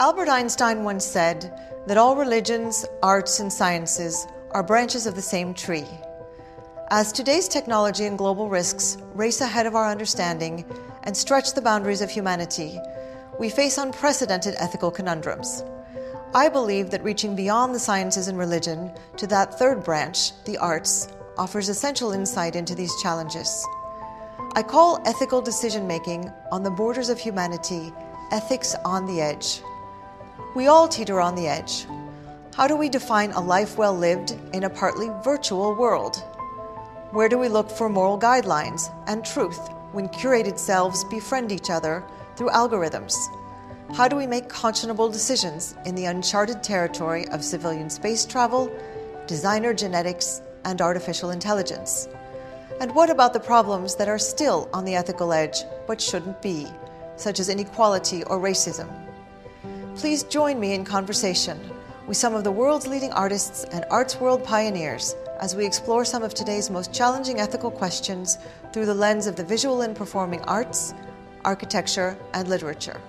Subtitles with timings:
[0.00, 5.54] Albert Einstein once said that all religions, arts, and sciences are branches of the same
[5.54, 5.86] tree.
[6.90, 10.64] As today's technology and global risks race ahead of our understanding
[11.04, 12.78] and stretch the boundaries of humanity,
[13.38, 15.64] we face unprecedented ethical conundrums.
[16.34, 21.08] I believe that reaching beyond the sciences and religion to that third branch, the arts,
[21.38, 23.64] offers essential insight into these challenges.
[24.54, 27.90] I call ethical decision making on the borders of humanity
[28.30, 29.62] ethics on the edge.
[30.54, 31.86] We all teeter on the edge.
[32.54, 36.22] How do we define a life well lived in a partly virtual world?
[37.10, 39.58] Where do we look for moral guidelines and truth
[39.92, 42.04] when curated selves befriend each other
[42.36, 43.14] through algorithms?
[43.94, 48.72] How do we make conscionable decisions in the uncharted territory of civilian space travel,
[49.26, 52.08] designer genetics, and artificial intelligence?
[52.80, 56.66] And what about the problems that are still on the ethical edge but shouldn't be,
[57.16, 58.88] such as inequality or racism?
[59.96, 61.58] Please join me in conversation
[62.06, 66.22] with some of the world's leading artists and arts world pioneers as we explore some
[66.22, 68.38] of today's most challenging ethical questions
[68.72, 70.94] through the lens of the visual and performing arts,
[71.44, 73.00] architecture, and literature.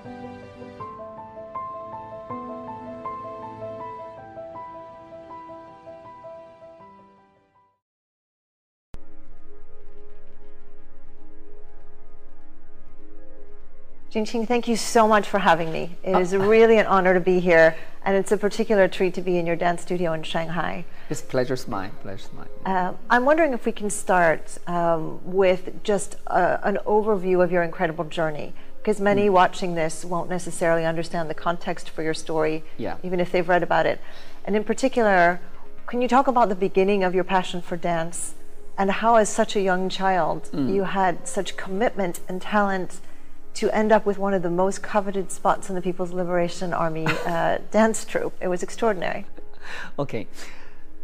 [14.16, 15.98] Jin Xing, thank you so much for having me.
[16.02, 19.38] It is really an honor to be here, and it's a particular treat to be
[19.38, 20.86] in your dance studio in Shanghai.
[21.10, 21.92] It's pleasure's mine.
[22.02, 22.48] Pleasure's mine.
[22.66, 27.62] Uh, I'm wondering if we can start um, with just uh, an overview of your
[27.62, 29.34] incredible journey, because many mm.
[29.34, 32.96] watching this won't necessarily understand the context for your story, yeah.
[33.04, 34.00] even if they've read about it.
[34.46, 35.42] And in particular,
[35.88, 38.34] can you talk about the beginning of your passion for dance,
[38.78, 40.74] and how, as such a young child, mm.
[40.74, 43.02] you had such commitment and talent?
[43.56, 47.06] To end up with one of the most coveted spots in the People's Liberation Army
[47.26, 48.38] uh, dance troupe.
[48.42, 49.26] It was extraordinary.
[49.98, 50.28] Okay.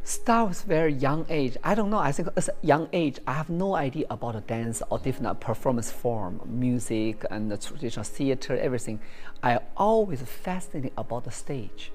[0.04, 1.56] Start with very young age.
[1.64, 2.00] I don't know.
[2.00, 5.40] I think as a young age, I have no idea about a dance or different
[5.40, 9.00] performance form, music and the traditional theater, everything.
[9.42, 11.92] I always fascinated about the stage.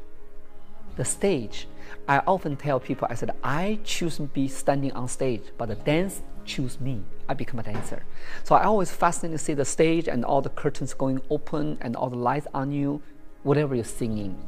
[0.97, 1.67] The stage.
[2.09, 5.75] I often tell people, I said, I choose to be standing on stage, but the
[5.75, 7.03] dance choose me.
[7.29, 8.03] I become a dancer.
[8.45, 11.97] So I always fascinated to see the stage and all the curtains going open and
[11.97, 13.03] all the lights on you,
[13.43, 14.39] whatever you're singing,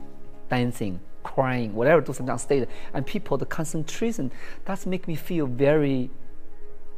[0.48, 4.30] dancing, crying, whatever do something on stage, and people, the concentration,
[4.64, 6.10] that's make me feel very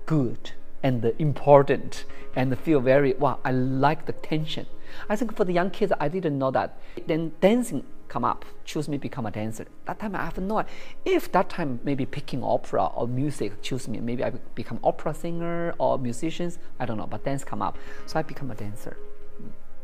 [0.07, 0.53] good
[0.83, 2.05] and important
[2.37, 3.39] and feel very wow.
[3.45, 4.67] I like the tension.
[5.09, 6.79] I think for the young kids, I didn't know that.
[7.07, 9.67] Then dancing come up, choose me become a dancer.
[9.87, 10.73] That time I have no idea.
[11.07, 15.75] If that time maybe picking opera or music choose me, maybe I become opera singer
[15.79, 17.79] or musicians, I don't know, but dance come up.
[18.07, 18.99] So I become a dancer.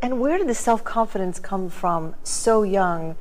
[0.02, 3.16] And where did the self-confidence come from so young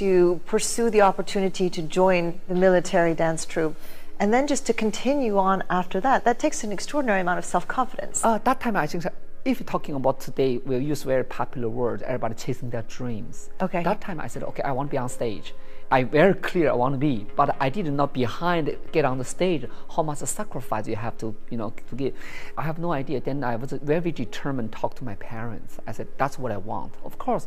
[0.00, 3.76] to pursue the opportunity to join the military dance troupe?
[4.20, 8.24] And then just to continue on after that, that takes an extraordinary amount of self-confidence.
[8.24, 9.04] Uh, that time I think
[9.44, 13.50] if you're talking about today, we'll use very popular words, everybody chasing their dreams.
[13.60, 13.82] Okay.
[13.82, 15.54] That time I said, okay, I want to be on stage.
[15.90, 19.24] I very clear I want to be, but I did not behind get on the
[19.24, 22.14] stage, how much sacrifice you have to, you know, to give.
[22.56, 23.20] I have no idea.
[23.20, 25.78] Then I was very determined talk to my parents.
[25.86, 26.94] I said, that's what I want.
[27.04, 27.46] Of course,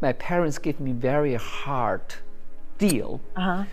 [0.00, 2.02] my parents gave me very hard
[2.78, 3.20] deal.
[3.34, 3.64] Uh-huh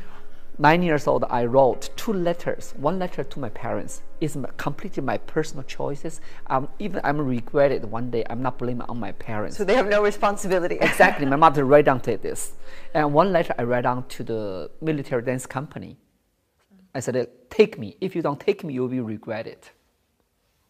[0.59, 2.73] nine years old, I wrote two letters.
[2.77, 6.19] One letter to my parents is completely my personal choices.
[6.47, 8.25] Um, even I'm regretted one day.
[8.29, 9.57] I'm not blaming on my parents.
[9.57, 10.77] So they have no responsibility.
[10.81, 11.25] exactly.
[11.25, 12.53] My mother write down to this,
[12.93, 15.97] and one letter I write down to the military dance company.
[16.93, 17.95] I said, "Take me.
[18.01, 19.69] If you don't take me, you'll be regretted."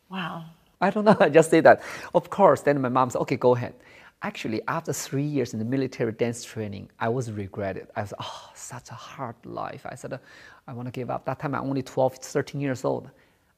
[0.10, 0.46] Wow.
[0.82, 1.18] I don't know.
[1.20, 1.82] I just say that.
[2.14, 2.62] Of course.
[2.62, 3.74] Then my mom said, "Okay, go ahead."
[4.22, 7.88] Actually, after three years in the military dance training, I was regretted.
[7.96, 9.86] I was, oh, such a hard life.
[9.86, 10.20] I said,
[10.68, 11.26] I want to give up.
[11.26, 13.10] That time I'm only 12, 13 years old.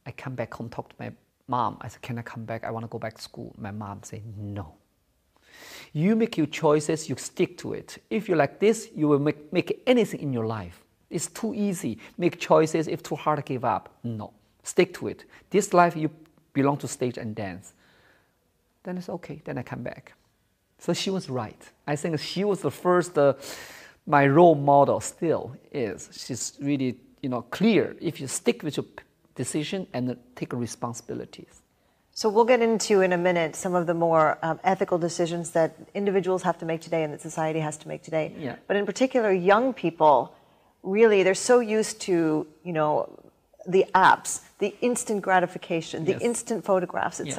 [0.06, 1.12] I come back home, talk to my
[1.48, 1.78] mom.
[1.82, 2.64] I said, can I come back?
[2.64, 3.56] I want to go back to school.
[3.58, 4.76] My mom said, no.
[5.94, 7.98] You make your choices, you stick to it.
[8.12, 10.84] If you like this, you will make, make anything in your life.
[11.10, 11.98] It's too easy.
[12.18, 13.98] Make choices, if too hard, give up.
[14.04, 14.32] No,
[14.64, 15.26] stick to it.
[15.50, 16.12] This life, you
[16.54, 17.74] belong to stage and dance.
[18.84, 19.42] Then it's okay.
[19.44, 20.14] Then I come back.
[20.82, 21.62] So she was right.
[21.86, 23.34] I think she was the first, uh,
[24.08, 26.10] my role model still is.
[26.12, 28.88] She's really, you know, clear if you stick with your
[29.36, 31.62] decision and take responsibilities.
[32.14, 35.76] So we'll get into in a minute some of the more um, ethical decisions that
[35.94, 38.34] individuals have to make today and that society has to make today.
[38.40, 38.56] Yeah.
[38.68, 40.34] But in particular, young people,
[40.82, 43.20] really, they're so used to, you know,
[43.68, 46.22] the apps, the instant gratification, the Yes.
[46.22, 47.36] instant photographs, Yes.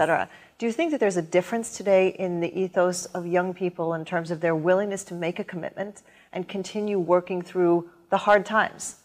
[0.63, 4.05] Do you think that there's a difference today in the ethos of young people in
[4.05, 8.99] terms of their willingness to make a commitment and continue working through the hard times?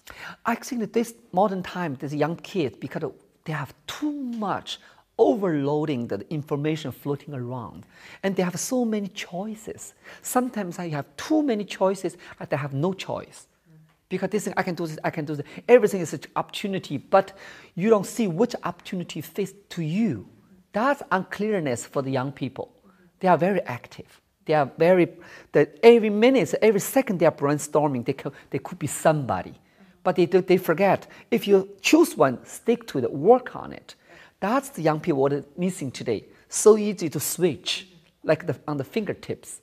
[0.45, 3.11] I think that this modern time, these young kids, because
[3.45, 4.77] they have too much
[5.17, 7.87] overloading the information floating around,
[8.21, 9.95] and they have so many choices.
[10.21, 13.47] Sometimes I have too many choices, and they have no choice.
[14.09, 15.45] Because this thing, I can do this, I can do this.
[15.67, 17.35] Everything is an opportunity, but
[17.73, 20.29] you don't see which opportunity fits to you.
[20.77, 22.71] That's unclearness for the young people.
[23.19, 24.21] They are very active.
[24.45, 25.07] They are very,
[25.51, 28.05] that every minute, every second they are brainstorming.
[28.05, 29.55] They could, they could be somebody.
[30.03, 33.95] But they, they forget, if you choose one, stick to it, work on it.
[34.39, 35.27] That's the young people
[35.57, 36.25] missing today.
[36.47, 37.87] So easy to switch,
[38.23, 39.61] like the, on the fingertips.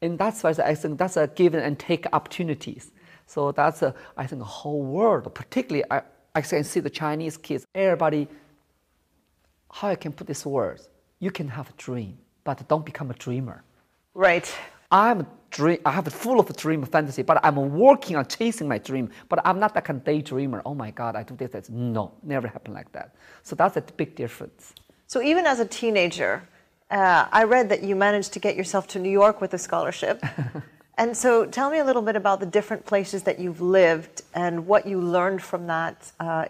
[0.00, 2.90] And that's why I think that's a give and take opportunities.
[3.28, 6.02] So that's a, I think a whole world, particularly I,
[6.34, 8.26] I can see the Chinese kids, everybody,
[9.72, 10.88] how I can put this words,
[11.18, 13.64] you can have a dream, but don't become a dreamer.
[14.14, 14.46] Right.
[14.90, 18.68] I'm a dream, I have a full of dream fantasy, but I'm working on chasing
[18.68, 20.60] my dream, but I'm not that kind of daydreamer.
[20.66, 21.70] Oh my God, I do this, this.
[21.70, 23.14] No, never happen like that.
[23.42, 24.74] So that's a big difference.
[25.06, 26.42] So even as a teenager,
[26.90, 30.22] uh, I read that you managed to get yourself to New York with a scholarship.
[30.98, 34.66] and so tell me a little bit about the different places that you've lived and
[34.66, 36.44] what you learned from that, uh,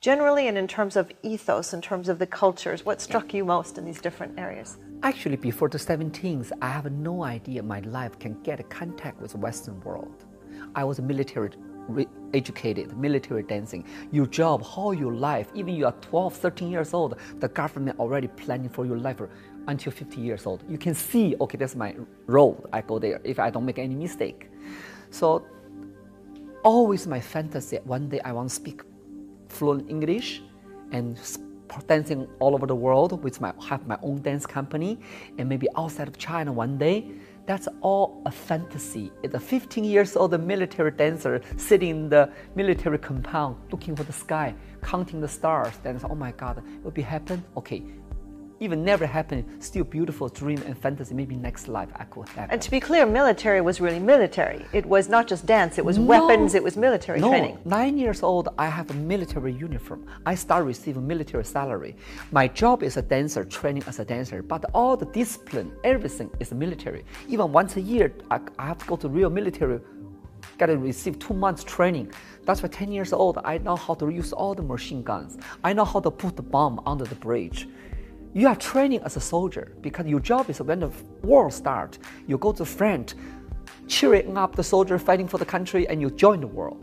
[0.00, 2.84] generally and in terms of ethos, in terms of the cultures.
[2.84, 4.78] What struck you most in these different areas?
[5.02, 9.32] Actually, before the 17th, I have no idea my life can get a contact with
[9.32, 10.24] the Western world.
[10.74, 11.50] I was military
[11.88, 13.84] re- educated, military dancing.
[14.12, 18.28] Your job, how your life, even you are 12, 13 years old, the government already
[18.28, 19.20] planning for your life
[19.66, 20.62] until 50 years old.
[20.68, 21.94] You can see, okay, that's my
[22.26, 22.64] role.
[22.72, 24.50] I go there if I don't make any mistake.
[25.10, 25.46] So
[26.62, 28.82] always my fantasy, one day I want to speak
[29.48, 30.42] fluent English
[30.92, 31.18] and
[31.86, 34.98] dancing all over the world with my have my own dance company
[35.38, 37.10] and maybe outside of China one day.
[37.46, 39.10] That's all a fantasy.
[39.22, 44.12] It's a 15 years old military dancer sitting in the military compound looking for the
[44.12, 45.72] sky, counting the stars.
[45.82, 47.42] Then, oh my God, it will be happen?
[47.56, 47.82] Okay,
[48.60, 49.60] even never happen.
[49.60, 51.14] Still beautiful dream and fantasy.
[51.14, 52.50] Maybe next life I could have.
[52.50, 54.64] And to be clear, military was really military.
[54.72, 56.04] It was not just dance, it was No.
[56.06, 57.58] weapons, it was military no, training.
[57.64, 60.06] nine years old, I have a military uniform.
[60.26, 61.96] I start receiving military salary.
[62.32, 66.52] My job is a dancer, training as a dancer, but all the discipline, everything is
[66.52, 67.04] military.
[67.28, 69.80] Even once a year, I, I have to go to real military,
[70.58, 72.10] got to receive two months training.
[72.44, 75.38] That's why 10 years old, I know how to use all the machine guns.
[75.62, 77.68] I know how to put the bomb under the bridge.
[78.34, 80.90] You are training as a soldier because your job is when the
[81.22, 83.14] war starts, you go to front,
[83.86, 86.76] cheering up the soldier fighting for the country, and you join the war.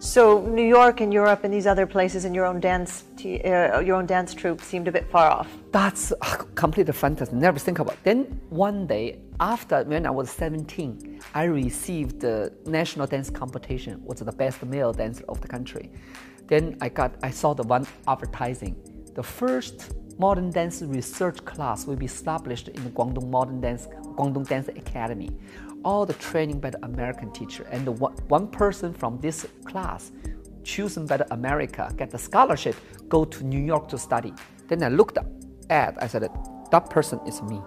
[0.00, 3.96] So New York and Europe and these other places and your own dance, uh, your
[3.96, 5.48] own dance troupe seemed a bit far off.
[5.72, 6.12] That's
[6.54, 7.36] completely fantastic.
[7.36, 7.94] Never think about.
[7.94, 8.04] It.
[8.04, 14.00] Then one day, after when I was 17, I received the national dance competition.
[14.04, 15.90] Was the best male dancer of the country.
[16.46, 18.76] Then I got, I saw the one advertising.
[19.14, 23.86] The first modern dance research class will be established in the Guangdong Modern Dance,
[24.16, 25.30] Guangdong Dance Academy.
[25.84, 30.10] All the training by the American teacher, and the one, one person from this class
[30.64, 32.74] chosen by the America, get the scholarship,
[33.08, 34.34] go to New York to study.
[34.66, 35.18] Then I looked
[35.70, 36.28] at, I said,
[36.70, 37.60] that person is me.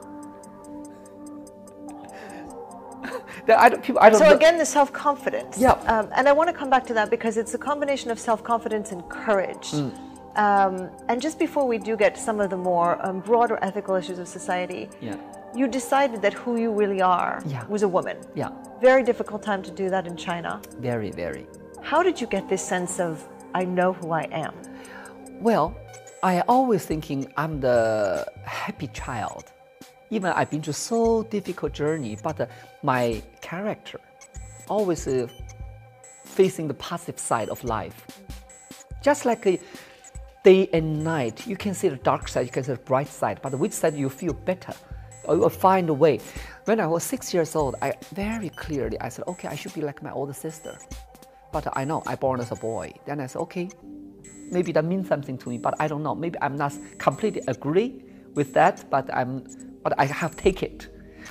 [3.47, 4.35] Then I don't, people, I don't So know.
[4.35, 5.57] again, the self-confidence.
[5.57, 5.71] Yeah.
[5.87, 8.91] Um, and I want to come back to that because it's a combination of self-confidence
[8.91, 9.71] and courage.
[9.71, 10.10] Mm.
[10.35, 13.95] Um, and just before we do get to some of the more um, broader ethical
[13.95, 15.17] issues of society, Yeah.
[15.53, 17.65] you decided that who you really are Yeah.
[17.67, 18.17] was a woman.
[18.35, 18.49] Yeah,
[18.81, 20.61] Very difficult time to do that in China.
[20.79, 21.45] very, very.
[21.81, 24.53] How did you get this sense of I know who I am?
[25.41, 25.75] Well,
[26.23, 29.43] I always thinking I'm the happy child.
[30.11, 32.45] Even I've been through so difficult journey, but uh,
[32.83, 33.99] my character
[34.69, 35.27] always uh,
[36.23, 38.05] facing the positive side of life.
[39.01, 39.57] Just like uh,
[40.43, 43.39] day and night, you can see the dark side, you can see the bright side,
[43.41, 44.73] but which side you feel better?
[45.29, 46.19] You will find a way.
[46.65, 49.81] When I was six years old, I very clearly I said, okay, I should be
[49.81, 50.77] like my older sister.
[51.51, 52.93] But I know I born as a boy.
[53.05, 53.69] Then I said, okay,
[54.51, 56.15] maybe that means something to me, but I don't know.
[56.15, 59.45] Maybe I'm not completely agree with that, but I'm,
[59.83, 60.87] but I have take it.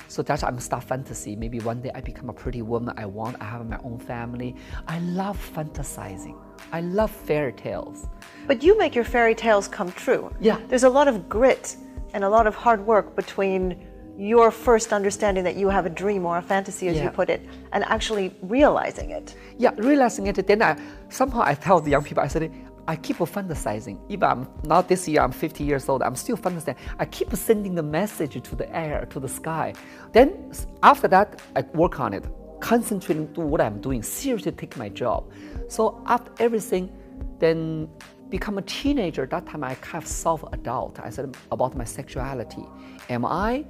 [0.07, 1.35] So that's I'm start fantasy.
[1.35, 2.93] Maybe one day I become a pretty woman.
[2.97, 3.41] I want.
[3.41, 4.55] I have my own family.
[4.87, 6.37] I love fantasizing.
[6.71, 8.07] I love fairy tales.
[8.47, 10.33] But you make your fairy tales come true.
[10.39, 10.59] Yeah.
[10.67, 11.75] There's a lot of grit
[12.13, 13.87] and a lot of hard work between
[14.17, 17.41] your first understanding that you have a dream or a fantasy, as you put it,
[17.71, 19.35] and actually realizing it.
[19.57, 20.77] Yeah, realizing it, then I
[21.09, 22.51] somehow I tell the young people, I said,
[22.87, 23.99] I keep fantasizing.
[24.09, 26.75] Even I'm not this year, I'm 50 years old, I'm still fantasizing.
[26.99, 29.73] I keep sending the message to the air, to the sky.
[30.11, 30.51] Then
[30.83, 32.25] after that, I work on it,
[32.59, 35.31] concentrating to what I'm doing, seriously take my job.
[35.71, 36.91] So after everything,
[37.39, 37.87] then
[38.27, 40.99] become a teenager, that time I have self-adult.
[40.99, 42.65] I said about my sexuality.
[43.09, 43.65] Am I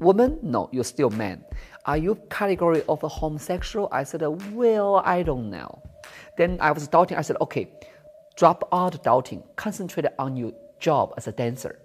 [0.00, 0.40] woman?
[0.42, 1.44] No, you're still man.
[1.86, 3.88] Are you category of a homosexual?
[3.92, 5.82] I said, well, I don't know.
[6.36, 7.16] Then I was doubting.
[7.16, 7.70] I said, okay,
[8.36, 9.44] drop out doubting.
[9.54, 11.78] Concentrate on your job as a dancer.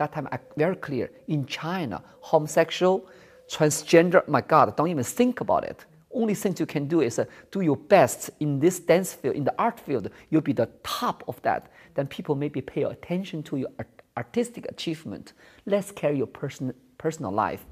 [0.00, 1.08] That time, I very clear.
[1.28, 3.06] In China, homosexual,
[3.48, 5.86] transgender, my God, don't even think about it.
[6.14, 9.44] Only thing you can do is uh, do your best in this dance field, in
[9.44, 10.10] the art field.
[10.30, 11.70] You'll be the top of that.
[11.94, 15.32] Then people maybe pay attention to your art artistic achievement.
[15.64, 17.64] Let's carry your person, personal life.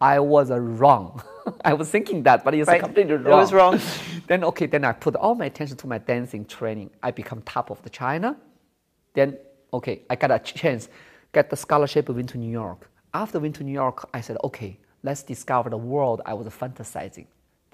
[0.00, 1.22] I was uh, wrong.
[1.64, 2.80] I was thinking that, but it's right.
[2.80, 3.38] completely wrong.
[3.38, 3.80] It was wrong.
[4.26, 6.90] then okay, then I put all my attention to my dancing training.
[7.02, 8.36] I become top of the China.
[9.14, 9.38] Then
[9.72, 10.88] okay, I got a chance,
[11.32, 12.90] get the scholarship, went to New York.
[13.14, 17.26] After went to New York, I said, okay, let's discover the world I was fantasizing,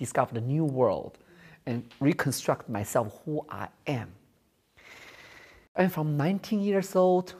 [0.05, 1.19] discover the new world,
[1.67, 4.13] and reconstruct myself who I am.
[5.77, 7.35] And from 19 years old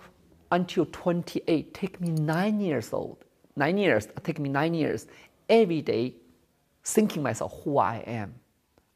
[0.51, 3.25] until 28, take me nine years old
[3.57, 5.07] nine years, take me nine years,
[5.49, 6.15] every day
[6.85, 8.35] thinking myself who I am.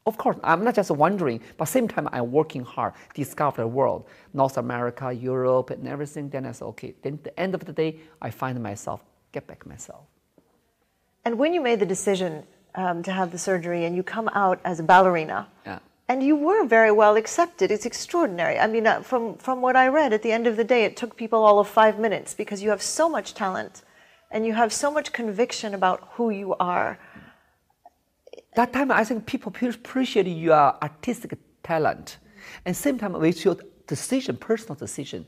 [0.05, 4.07] Of course, I'm not just wondering, but same time I'm working hard, discover the world,
[4.33, 6.29] North America, Europe, and everything.
[6.29, 6.95] Then I said, okay.
[7.01, 10.05] Then at the end of the day, I find myself, get back myself.
[11.25, 12.43] And when you made the decision
[12.77, 15.79] um, to have the surgery and you come out as a ballerina, yeah.
[16.07, 18.57] and you were very well accepted, it's extraordinary.
[18.57, 20.95] I mean, uh, from from what I read, at the end of the day, it
[20.95, 23.81] took people all of five minutes because you have so much talent
[24.31, 26.99] and you have so much conviction about who you are.
[28.55, 32.17] That time, I think people appreciate your artistic talent,
[32.65, 33.57] and same time with your
[33.87, 35.25] decision, personal decision,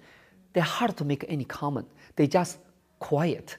[0.54, 1.88] they're hard to make any comment.
[2.16, 2.60] They just
[3.00, 3.58] quiet.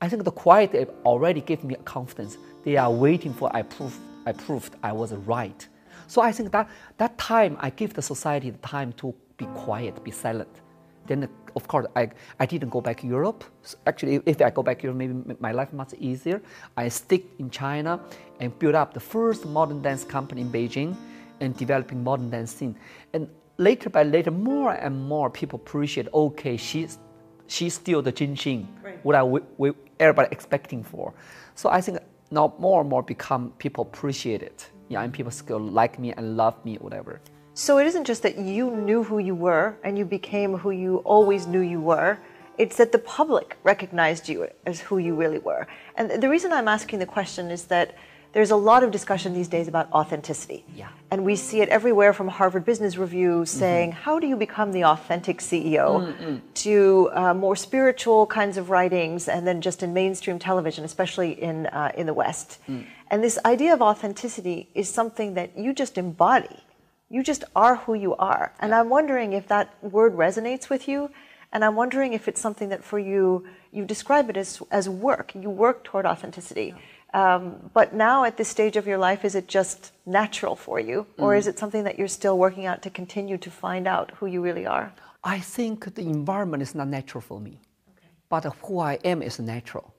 [0.00, 2.36] I think the quiet already gave me a confidence.
[2.64, 5.66] They are waiting for I prove I proved I was right.
[6.08, 10.02] So I think that that time I give the society the time to be quiet,
[10.04, 10.60] be silent.
[11.06, 12.10] Then, of course, I,
[12.40, 13.44] I didn't go back to Europe.
[13.62, 16.42] So actually, if I go back to Europe, maybe my life much easier.
[16.76, 18.00] I stick in China
[18.40, 20.96] and build up the first modern dance company in Beijing
[21.40, 22.74] and developing modern dance scene.
[23.12, 26.98] And later by later, more and more people appreciate, okay, she's,
[27.46, 29.04] she's still the Jinxing, right.
[29.04, 31.14] what I, we, we, everybody expecting for.
[31.54, 31.98] So I think
[32.30, 34.68] now more and more become people appreciate it.
[34.88, 37.20] Yeah, and people still like me and love me, whatever.
[37.54, 40.98] So it isn't just that you knew who you were and you became who you
[40.98, 42.18] always knew you were.
[42.58, 45.66] It's that the public recognized you as who you really were.
[45.96, 47.94] And the reason I'm asking the question is that
[48.36, 50.62] there's a lot of discussion these days about authenticity.
[50.74, 50.90] Yeah.
[51.10, 54.02] And we see it everywhere from Harvard Business Review saying, mm-hmm.
[54.02, 55.86] how do you become the authentic CEO?
[56.04, 56.36] Mm-hmm.
[56.66, 61.66] To uh, more spiritual kinds of writings, and then just in mainstream television, especially in,
[61.68, 62.58] uh, in the West.
[62.68, 62.84] Mm.
[63.10, 66.60] And this idea of authenticity is something that you just embody
[67.08, 68.52] you just are who you are.
[68.58, 71.10] And I'm wondering if that word resonates with you.
[71.52, 75.32] And I'm wondering if it's something that for you, you describe it as, as work.
[75.34, 76.74] You work toward authenticity.
[77.16, 81.06] Um, but now at this stage of your life, is it just natural for you?
[81.16, 81.38] Or mm.
[81.38, 84.42] is it something that you're still working out to continue to find out who you
[84.42, 84.92] really are?
[85.24, 87.54] I think the environment is not natural for me.
[87.92, 88.08] Okay.
[88.28, 89.94] But who I am is natural.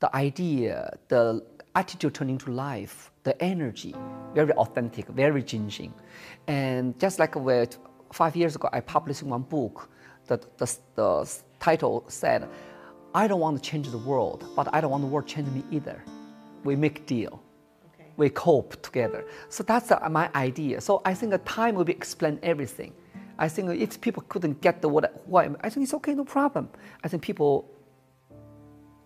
[0.00, 3.94] The idea, the attitude turning to life, the energy,
[4.34, 5.92] very authentic, very Jinxing.
[6.46, 7.76] And just like with
[8.14, 9.90] five years ago, I published one book.
[10.26, 12.48] The, the, the title said,
[13.14, 15.50] I don't want to change the world, but I don't want the world to change
[15.50, 16.02] me either.
[16.64, 17.42] We make deal.
[17.94, 18.08] Okay.
[18.16, 19.24] We cope together.
[19.48, 20.80] So that's uh, my idea.
[20.80, 22.92] So I think the time will be explain everything.
[23.38, 25.12] I think if people couldn't get the what,
[25.62, 26.68] I think it's okay, no problem.
[27.02, 27.68] I think people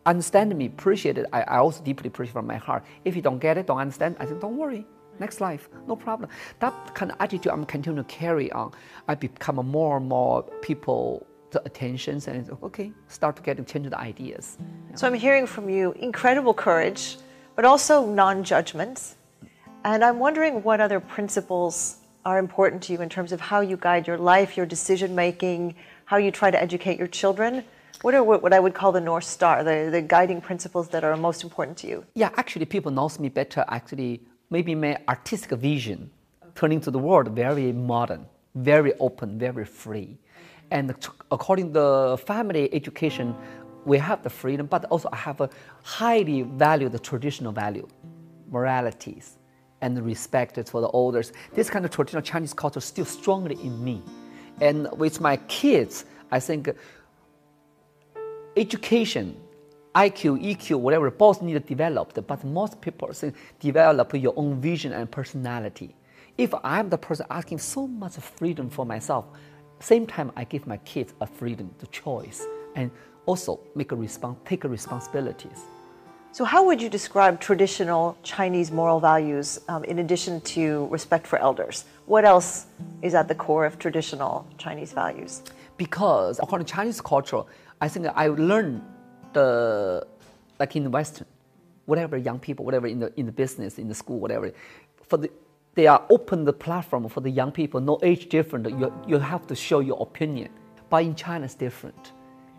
[0.04, 1.26] understand me, appreciate it.
[1.32, 2.84] I, I also deeply appreciate from my heart.
[3.04, 4.86] If you don't get it, don't understand, I think don't worry.
[5.18, 6.28] Next life, no problem.
[6.58, 8.72] That kind of attitude I'm continuing to carry on.
[9.08, 13.88] I become more and more people the attentions and it's okay, start to get change
[13.88, 14.58] the ideas.
[14.60, 14.96] Yeah.
[14.96, 17.16] So I'm hearing from you incredible courage,
[17.56, 19.14] but also non-judgment.
[19.84, 23.76] And I'm wondering what other principles are important to you in terms of how you
[23.76, 27.64] guide your life, your decision making, how you try to educate your children.
[28.02, 31.16] What are what I would call the North Star, the, the guiding principles that are
[31.16, 32.04] most important to you?
[32.14, 33.64] Yeah, actually, people knows me better.
[33.68, 34.20] Actually,
[34.50, 36.10] maybe my artistic vision,
[36.42, 36.50] okay.
[36.54, 40.18] turning to the world, very modern, very open, very free.
[40.18, 40.78] Okay.
[40.78, 40.94] And
[41.30, 43.34] according to the family education,
[43.87, 45.49] we have the freedom, but also I have a
[45.83, 47.87] highly valued traditional value,
[48.50, 49.38] moralities,
[49.81, 51.33] and respect for the elders.
[51.55, 54.02] This kind of traditional Chinese culture is still strongly in me.
[54.61, 56.71] And with my kids, I think
[58.57, 59.37] education,
[59.95, 64.93] IQ, EQ, whatever, both need to develop, but most people think develop your own vision
[64.93, 65.95] and personality.
[66.37, 69.26] If I'm the person asking so much freedom for myself,
[69.78, 72.90] same time I give my kids a freedom to choice and
[73.26, 75.64] also make a respons- take a responsibilities.
[76.33, 81.38] So, how would you describe traditional Chinese moral values um, in addition to respect for
[81.38, 81.87] elders?
[82.04, 82.66] What else
[83.02, 85.42] is at the core of traditional Chinese values?
[85.76, 87.42] Because according to Chinese culture,
[87.80, 88.83] I think I learned
[89.33, 90.06] the
[90.59, 91.26] like in the Western,
[91.87, 94.52] whatever young people, whatever in the in the business, in the school, whatever,
[95.09, 95.30] for the
[95.75, 98.68] they are open the platform for the young people, no age different.
[98.68, 100.50] You, you have to show your opinion.
[100.88, 102.12] But in China, it's different.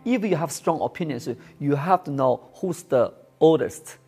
[0.08, 1.28] If you have strong opinions,
[1.60, 3.98] you have to know who's the oldest,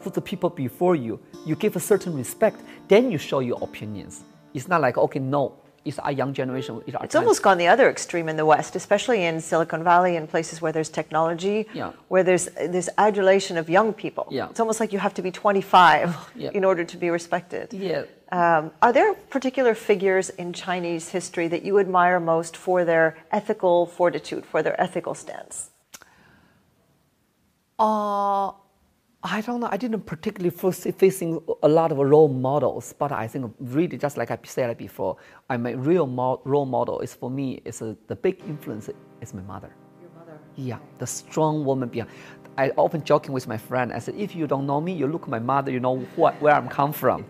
[0.00, 1.20] who's the people before you.
[1.46, 4.24] You give a certain respect, then you show your opinions.
[4.52, 5.54] It's not like, okay, no,
[5.88, 6.82] it's our young generation.
[6.86, 10.28] It's, it's almost gone the other extreme in the West, especially in Silicon Valley and
[10.28, 11.92] places where there's technology, yeah.
[12.08, 14.28] where there's this adulation of young people.
[14.30, 14.48] Yeah.
[14.50, 16.50] It's almost like you have to be 25 yeah.
[16.52, 17.72] in order to be respected.
[17.72, 18.04] Yeah.
[18.30, 23.86] Um, are there particular figures in Chinese history that you admire most for their ethical
[23.86, 25.70] fortitude, for their ethical stance?
[27.78, 28.52] Uh,
[29.22, 29.68] I don't know.
[29.70, 34.30] I didn't particularly facing a lot of role models, but I think really just like
[34.30, 35.16] I said before,
[35.50, 37.00] I'm a real mo- role model.
[37.00, 38.88] Is for me, is uh, the big influence
[39.20, 39.74] is my mother.
[40.00, 40.38] Your mother.
[40.54, 42.10] Yeah, the strong woman behind.
[42.56, 43.92] I often joking with my friend.
[43.92, 46.40] I said, if you don't know me, you look at my mother, you know what,
[46.40, 47.24] where I'm come from,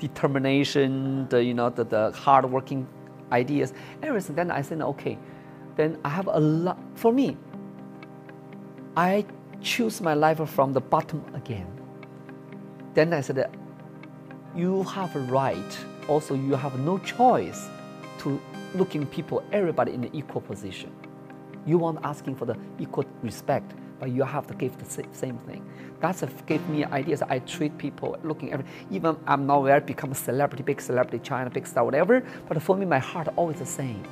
[0.00, 2.86] determination, the you know the, the hardworking
[3.32, 3.72] ideas,
[4.02, 4.36] everything.
[4.36, 5.18] Then I said, okay,
[5.76, 6.78] then I have a lot.
[6.94, 7.38] For me,
[8.96, 9.24] I
[9.62, 11.66] choose my life from the bottom again.
[12.94, 13.50] Then I said,
[14.54, 15.78] you have a right,
[16.08, 17.68] also you have no choice
[18.18, 18.40] to
[18.74, 20.90] looking people, everybody in an equal position.
[21.64, 25.64] You want asking for the equal respect, but you have to give the same thing.
[26.00, 27.22] That's a, gave me ideas.
[27.22, 31.48] I treat people looking every, even I'm not where become a celebrity, big celebrity, China,
[31.48, 34.02] big star, whatever, but for me, my heart always the same.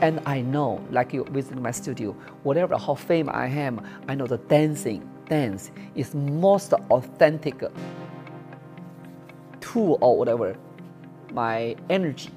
[0.00, 4.26] And I know, like you visit my studio, whatever how famous I am, I know
[4.26, 7.62] the dancing, dance is most authentic
[9.60, 10.56] tool or whatever,
[11.32, 12.30] my energy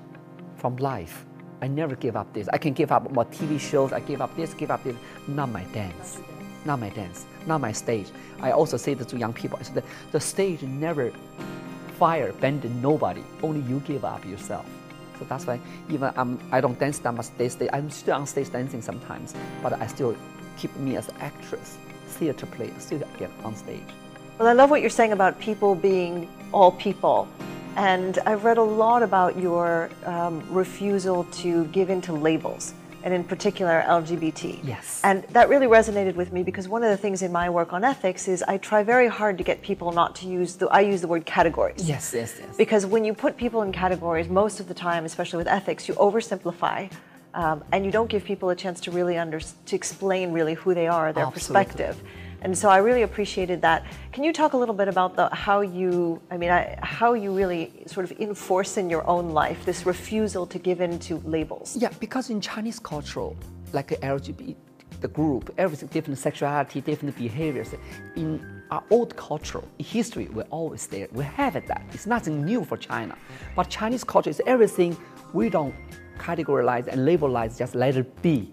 [0.56, 1.26] from life.
[1.62, 2.48] I never give up this.
[2.54, 4.96] I can give up my TV shows, I give up this, give up this,
[5.28, 6.22] not my dance.
[6.66, 8.08] Not my dance, not my stage.
[8.42, 9.58] I also say this to young people.
[9.60, 11.12] I said the, stage never
[11.98, 13.24] fire, abandon nobody.
[13.42, 14.66] Only you give up yourself.
[15.20, 17.56] So that's why even I'm, I don't dance that much stage.
[17.74, 20.16] I'm still on stage dancing sometimes, but I still
[20.58, 21.78] keep me as an actress,
[22.08, 23.84] theater player, still get on stage.
[24.38, 27.28] Well, I love what you're saying about people being all people.
[27.76, 33.14] And I've read a lot about your um, refusal to give in to labels and
[33.14, 34.60] in particular LGBT.
[34.64, 35.02] Yes.
[35.04, 37.84] And that really resonated with me because one of the things in my work on
[37.84, 41.02] ethics is I try very hard to get people not to use the I use
[41.02, 41.88] the word categories.
[41.88, 42.58] Yes, yes, yes.
[42.58, 45.94] Because when you put people in categories, most of the time, especially with ethics, you
[45.96, 46.92] oversimplify.
[47.34, 50.74] Um, and you don't give people a chance to really under, to explain really who
[50.74, 51.66] they are, their Absolutely.
[51.66, 52.04] perspective.
[52.42, 53.86] And so I really appreciated that.
[54.14, 57.36] Can you talk a little bit about the, how you, I mean, I, how you
[57.36, 61.76] really sort of enforce in your own life this refusal to give in to labels?
[61.76, 63.30] Yeah, because in Chinese culture,
[63.74, 64.56] like LGBT,
[65.02, 67.74] the group, everything, different sexuality, different behaviors,
[68.16, 71.08] in our old culture, history, we're always there.
[71.12, 71.84] We have that.
[71.92, 73.18] It's nothing new for China.
[73.56, 74.96] But Chinese culture is everything
[75.34, 75.76] we don't
[76.20, 78.52] categorize and labelize, just let it be.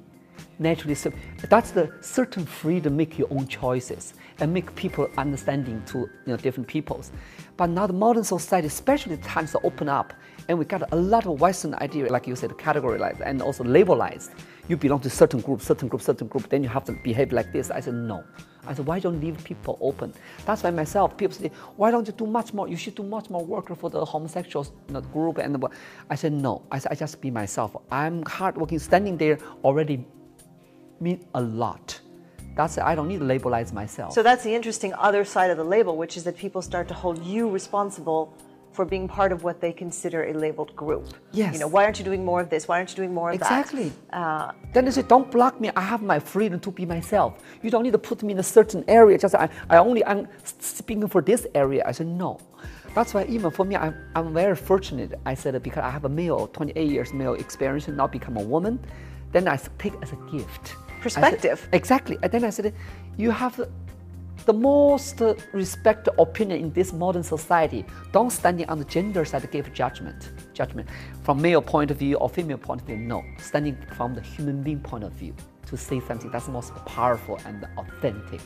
[0.58, 1.12] Naturally so
[1.50, 6.08] that's the certain freedom to make your own choices and make people understanding to you
[6.26, 7.12] know different peoples.
[7.58, 10.14] But now the modern society especially times are open up
[10.48, 14.30] and we got a lot of western idea like you said categorized and also labelized
[14.68, 17.52] you belong to certain group certain group certain group then you have to behave like
[17.52, 17.70] this.
[17.70, 18.24] I said no
[18.66, 20.12] i said why don't leave people open?
[20.44, 22.68] That's why myself people say why don't you do much more?
[22.68, 25.64] You should do much more work for the homosexuals you know, group and
[26.10, 26.62] i said no.
[26.70, 27.76] I, said, I just be myself.
[27.90, 30.04] I'm hardworking standing there already
[31.00, 32.00] mean a lot.
[32.56, 34.14] That's I don't need to labelize myself.
[34.14, 36.94] So that's the interesting other side of the label, which is that people start to
[36.94, 38.34] hold you responsible
[38.76, 41.06] for being part of what they consider a labeled group.
[41.32, 41.54] Yes.
[41.54, 42.68] You know, why aren't you doing more of this?
[42.68, 43.90] Why aren't you doing more of exactly.
[44.10, 44.16] that?
[44.16, 45.70] Uh, then they say, don't block me.
[45.74, 47.42] I have my freedom to be myself.
[47.62, 49.18] You don't need to put me in a certain area.
[49.18, 50.28] Just I, I only am
[50.60, 51.82] speaking for this area.
[51.86, 52.38] I said no.
[52.94, 55.18] That's why even for me, I'm, I'm very fortunate.
[55.24, 58.78] I said because I have a male, 28 years male experience, now become a woman.
[59.32, 61.60] Then I take it as a gift perspective.
[61.60, 62.16] Said, exactly.
[62.22, 62.74] And then I said,
[63.16, 63.60] you have
[64.46, 65.20] the most
[65.52, 67.84] respected opinion in this modern society.
[68.12, 70.30] Don't standing on the gender side give judgment.
[70.54, 70.88] Judgment
[71.24, 72.96] from male point of view or female point of view.
[72.96, 75.34] No, standing from the human being point of view
[75.66, 78.40] to say something that's most powerful and authentic.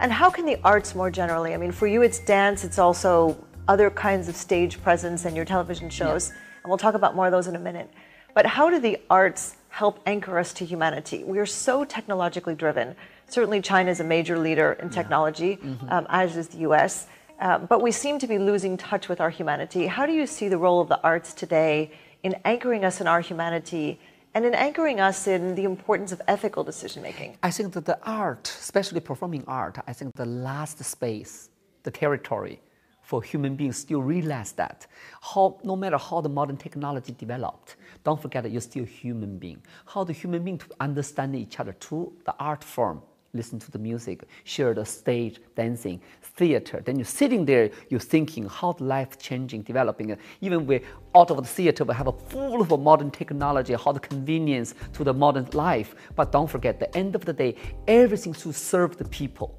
[0.00, 1.52] And how can the arts more generally?
[1.52, 2.64] I mean, for you, it's dance.
[2.64, 3.36] It's also
[3.68, 6.30] other kinds of stage presence and your television shows.
[6.30, 6.36] Yeah.
[6.62, 7.90] And we'll talk about more of those in a minute.
[8.34, 11.24] But how do the arts help anchor us to humanity?
[11.24, 12.96] We are so technologically driven.
[13.28, 15.68] Certainly, China is a major leader in technology, yeah.
[15.68, 15.88] mm-hmm.
[15.90, 17.06] um, as is the US.
[17.40, 19.86] Uh, but we seem to be losing touch with our humanity.
[19.86, 21.90] How do you see the role of the arts today
[22.22, 24.00] in anchoring us in our humanity
[24.34, 27.36] and in anchoring us in the importance of ethical decision making?
[27.42, 31.50] I think that the art, especially performing art, I think the last space,
[31.82, 32.60] the territory
[33.02, 34.86] for human beings still realize that
[35.22, 39.38] how no matter how the modern technology developed, don't forget that you're still a human
[39.38, 39.62] being.
[39.86, 43.02] How the human being to understand each other through the art form,
[43.36, 46.82] listen to the music, share the stage, dancing, theater.
[46.84, 50.16] Then you're sitting there, you're thinking how life changing, developing.
[50.40, 50.80] Even we
[51.14, 55.04] out of the theater, we have a full of modern technology, how the convenience to
[55.04, 55.94] the modern life.
[56.14, 59.58] But don't forget, the end of the day, everything to serve the people.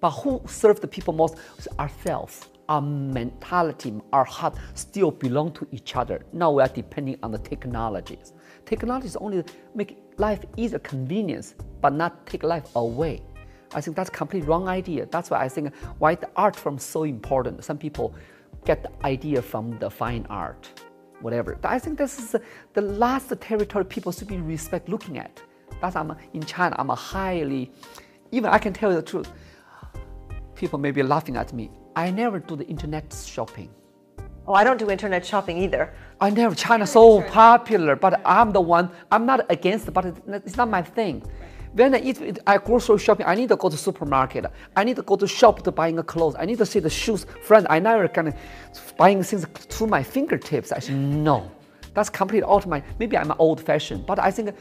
[0.00, 1.36] But who serve the people most?
[1.78, 6.24] Ourselves our mentality, our heart still belong to each other.
[6.32, 8.32] Now we are depending on the technologies.
[8.64, 9.42] Technologies only
[9.74, 13.22] make life is a convenience, but not take life away.
[13.72, 15.06] I think that's completely wrong idea.
[15.06, 17.64] That's why I think why the art form is so important.
[17.64, 18.14] Some people
[18.66, 20.68] get the idea from the fine art,
[21.20, 21.58] whatever.
[21.64, 22.36] I think this is
[22.74, 25.40] the last territory people should be respect looking at.
[25.80, 26.76] That's I'm in China.
[26.78, 27.72] I'm a highly,
[28.30, 29.30] even I can tell you the truth.
[30.54, 31.70] People may be laughing at me.
[31.96, 33.70] I never do the internet shopping.
[34.50, 35.92] Oh, I don't do internet shopping either.
[36.20, 38.90] I know China so popular, but I'm the one.
[39.12, 41.22] I'm not against, but it's not my thing.
[41.74, 43.26] When I eat, I grocery shopping.
[43.26, 44.46] I need to go to supermarket.
[44.74, 46.34] I need to go to shop to buying a clothes.
[46.36, 47.26] I need to see the shoes.
[47.44, 48.34] Friend, I never gonna
[48.96, 50.72] buying things to my fingertips.
[50.72, 51.48] I said no.
[51.94, 52.82] That's completely out of my.
[52.98, 54.56] Maybe I'm old fashioned, but I think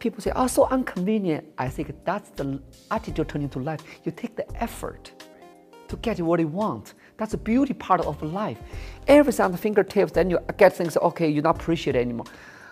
[0.00, 1.46] people say, oh, so inconvenient.
[1.56, 3.80] I think that's the attitude turning to life.
[4.04, 5.12] You take the effort
[5.88, 6.92] to get what you want.
[7.20, 8.56] That's the beauty part of life.
[9.06, 12.24] Everything on the fingertips, then you get things, okay, you're not appreciate anymore.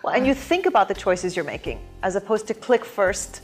[0.02, 3.42] Well, and you think about the choices you're making as opposed to click first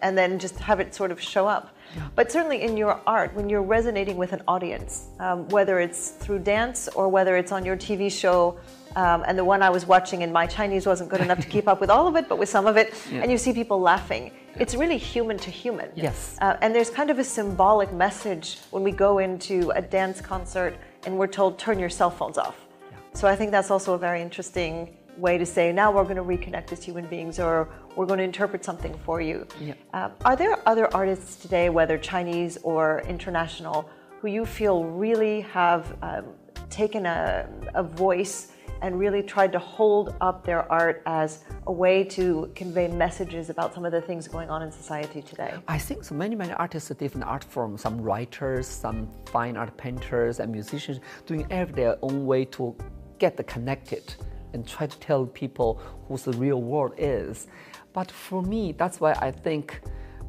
[0.00, 1.76] and then just have it sort of show up.
[1.94, 2.08] Yeah.
[2.14, 6.38] But certainly in your art, when you're resonating with an audience, um, whether it's through
[6.38, 8.58] dance or whether it's on your TV show,
[8.96, 11.68] um, and the one I was watching and my Chinese wasn't good enough to keep
[11.68, 13.20] up with all of it, but with some of it, yeah.
[13.20, 14.32] and you see people laughing.
[14.58, 15.90] It's really human to human.
[15.94, 16.38] Yes.
[16.40, 20.78] Uh, and there's kind of a symbolic message when we go into a dance concert
[21.04, 22.56] and we're told, turn your cell phones off.
[22.90, 22.96] Yeah.
[23.12, 26.22] So I think that's also a very interesting way to say, now we're going to
[26.22, 29.46] reconnect as human beings or we're going to interpret something for you.
[29.60, 29.74] Yeah.
[29.92, 35.96] Uh, are there other artists today, whether Chinese or international, who you feel really have
[36.02, 36.24] um,
[36.70, 42.02] taken a, a voice and really tried to hold up their art as a way
[42.04, 45.54] to convey messages about some of the things going on in society today?
[45.68, 49.76] I think so many, many artists, of different art forms, some writers, some fine art
[49.76, 52.74] painters and musicians doing every their own way to
[53.18, 54.14] get connected
[54.52, 57.46] and try to tell people who the real world is.
[57.92, 59.80] But for me, that's why I think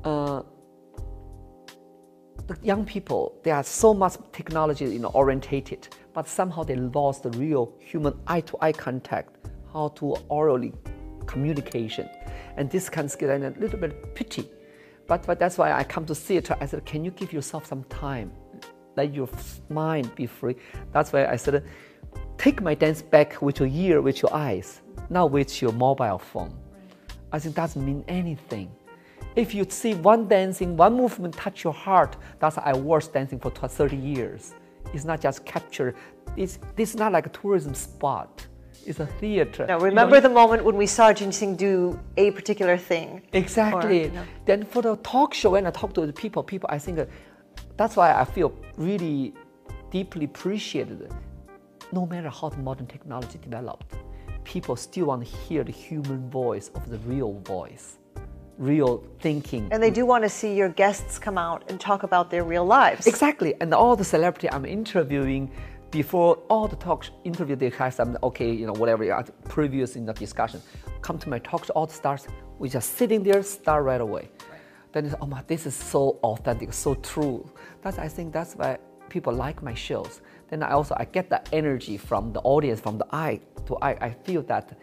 [0.04, 0.44] uh,
[2.48, 7.22] the young people, they are so much technology you know, orientated but somehow they lost
[7.22, 9.36] the real human eye-to-eye contact,
[9.72, 10.74] how to orally
[11.28, 12.10] communication.
[12.56, 14.50] And this can get a little bit pity.
[15.06, 16.58] But, but that's why I come to theater.
[16.60, 18.32] I said, can you give yourself some time?
[18.96, 19.30] Let your
[19.70, 20.56] mind be free.
[20.92, 21.64] That's why I said,
[22.40, 26.58] take my dance back with your ear, with your eyes, not with your mobile phone.
[27.32, 28.72] I think doesn't mean anything.
[29.36, 33.52] If you see one dancing, one movement touch your heart, that's I was dancing for
[33.52, 34.56] 30 years.
[34.94, 35.96] It's not just capture.
[36.36, 38.46] It's this is not like a tourism spot.
[38.86, 39.66] It's a theater.
[39.68, 43.22] Now remember you know, the moment when we saw Jin Xing do a particular thing.
[43.34, 44.02] Exactly.
[44.02, 44.24] Or, you know.
[44.46, 47.06] Then for the talk show, when I talk to the people, people I think uh,
[47.76, 49.34] that's why I feel really
[49.92, 51.12] deeply appreciated.
[51.92, 53.94] No matter how the modern technology developed,
[54.44, 57.98] people still want to hear the human voice of the real voice
[58.58, 59.68] real thinking.
[59.72, 62.66] And they do want to see your guests come out and talk about their real
[62.66, 63.08] lives.
[63.08, 63.54] Exactly.
[63.62, 65.52] And all the celebrity I'm interviewing
[65.92, 70.14] before all the talk interview they have some okay, you know, whatever previous in the
[70.14, 70.62] discussion,
[71.02, 72.28] come to my talk show, all the stars,
[72.60, 74.30] we just sitting there, start right away.
[74.52, 74.60] Right.
[74.92, 77.50] Then it's, oh my, this is so authentic, so true.
[77.82, 80.22] That's I think that's why people like my shows.
[80.50, 83.98] Then I also I get the energy from the audience, from the eye to eye.
[84.02, 84.78] I feel that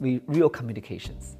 [0.00, 1.36] we real communications.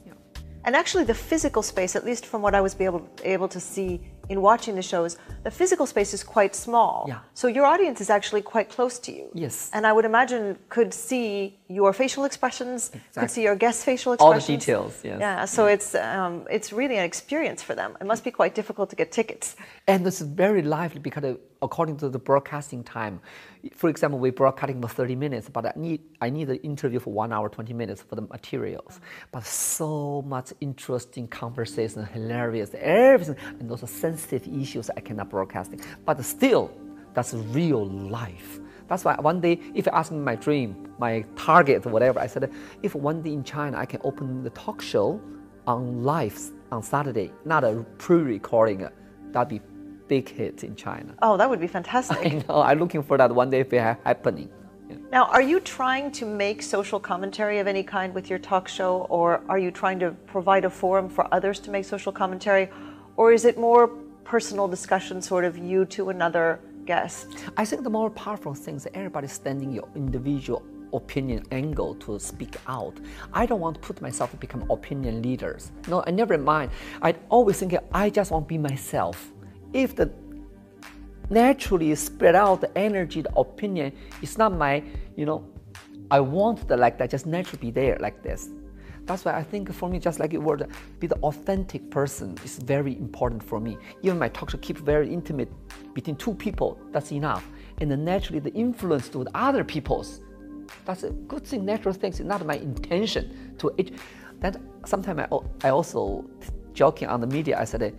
[0.64, 4.00] And actually, the physical space, at least from what I was able, able to see
[4.28, 7.06] in watching the shows, the physical space is quite small.
[7.08, 7.18] Yeah.
[7.34, 9.28] So your audience is actually quite close to you.
[9.34, 9.70] Yes.
[9.72, 14.42] And I would imagine could see your facial expressions, could see your guest facial expressions.
[14.42, 15.18] All the details, yes.
[15.20, 15.44] Yeah.
[15.44, 17.96] So it's um, it's really an experience for them.
[18.00, 19.56] It must be quite difficult to get tickets.
[19.86, 23.20] And this is very lively because uh, according to the broadcasting time,
[23.74, 27.12] for example, we're broadcasting for 30 minutes, but I need, I need an interview for
[27.12, 29.00] one hour, 20 minutes for the materials.
[29.30, 35.80] But so much interesting conversation, hilarious, everything, and those are sensitive issues I cannot broadcasting.
[36.04, 36.70] But still,
[37.14, 38.60] that's real life.
[38.88, 42.52] That's why one day, if you ask me my dream, my target, whatever, I said,
[42.82, 45.20] if one day in China I can open the talk show
[45.66, 46.38] on live
[46.70, 48.88] on Saturday, not a pre-recording,
[49.30, 49.60] that'd be
[50.08, 51.14] big hit in China.
[51.22, 52.18] Oh, that would be fantastic.
[52.26, 52.60] I know.
[52.60, 54.50] I'm looking for that one day if it ha- happening.
[54.90, 54.96] Yeah.
[55.10, 59.06] Now, are you trying to make social commentary of any kind with your talk show,
[59.08, 62.68] or are you trying to provide a forum for others to make social commentary,
[63.16, 63.88] or is it more
[64.24, 67.28] personal discussion, sort of you to another guest?
[67.56, 72.56] I think the more powerful thing is everybody standing your individual opinion angle to speak
[72.66, 72.94] out.
[73.32, 75.72] I don't want to put myself to become opinion leaders.
[75.88, 76.70] No, I never mind.
[77.00, 79.32] I always think I just want to be myself.
[79.72, 80.12] If the
[81.30, 84.82] naturally spread out the energy, the opinion, it's not my,
[85.16, 85.44] you know,
[86.10, 88.50] I want the like that, just naturally be there like this.
[89.04, 90.68] That's why I think for me, just like it word,
[91.00, 93.76] be the authentic person is very important for me.
[94.02, 95.50] Even my talk show keep very intimate
[95.92, 96.80] between two people.
[96.92, 97.48] That's enough.
[97.78, 100.20] And then naturally, the influence to the other people's.
[100.84, 102.20] That's a good thing, natural things.
[102.20, 103.72] It's not my intention to.
[103.76, 103.98] It,
[104.40, 106.24] that sometimes I, I also
[106.72, 107.58] joking on the media.
[107.60, 107.94] I said,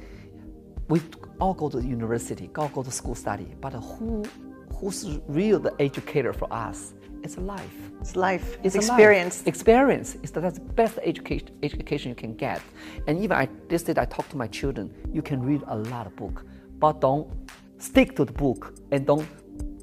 [0.87, 1.01] we
[1.39, 4.23] all go to university, all go to school study, but who,
[4.75, 6.93] who's real the educator for us?
[7.23, 7.75] It's life.
[8.01, 8.89] It's life, It's a life.
[8.89, 9.43] experience.
[9.45, 12.62] Experience is the that's the best education education you can get.
[13.07, 14.93] And even I this day I talk to my children.
[15.13, 16.45] You can read a lot of book,
[16.79, 17.27] but don't
[17.77, 19.27] stick to the book and don't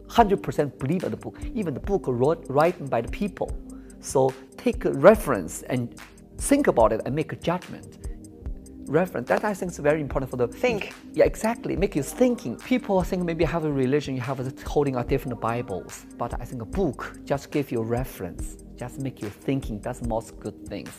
[0.08, 1.38] hundred percent believe in the book.
[1.54, 3.50] Even the book wrote, written by the people.
[4.00, 5.94] So take a reference and
[6.36, 7.99] think about it and make a judgment.
[8.86, 10.94] Reference that I think is very important for the Think.
[11.12, 11.76] yeah, exactly.
[11.76, 12.56] Make you thinking.
[12.56, 16.34] People think maybe you have a religion, you have a, holding a different Bibles, but
[16.40, 19.80] I think a book just give you reference, just make you thinking.
[19.80, 20.90] That's most good things.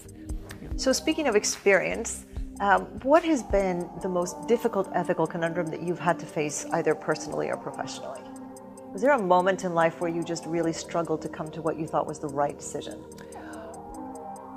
[0.78, 2.26] So, speaking of experience,
[2.60, 6.96] um, what has been the most difficult ethical conundrum that you've had to face, either
[6.96, 8.22] personally or professionally?
[8.94, 11.78] Was there a moment in life where you just really struggled to come to what
[11.78, 13.04] you thought was the right decision?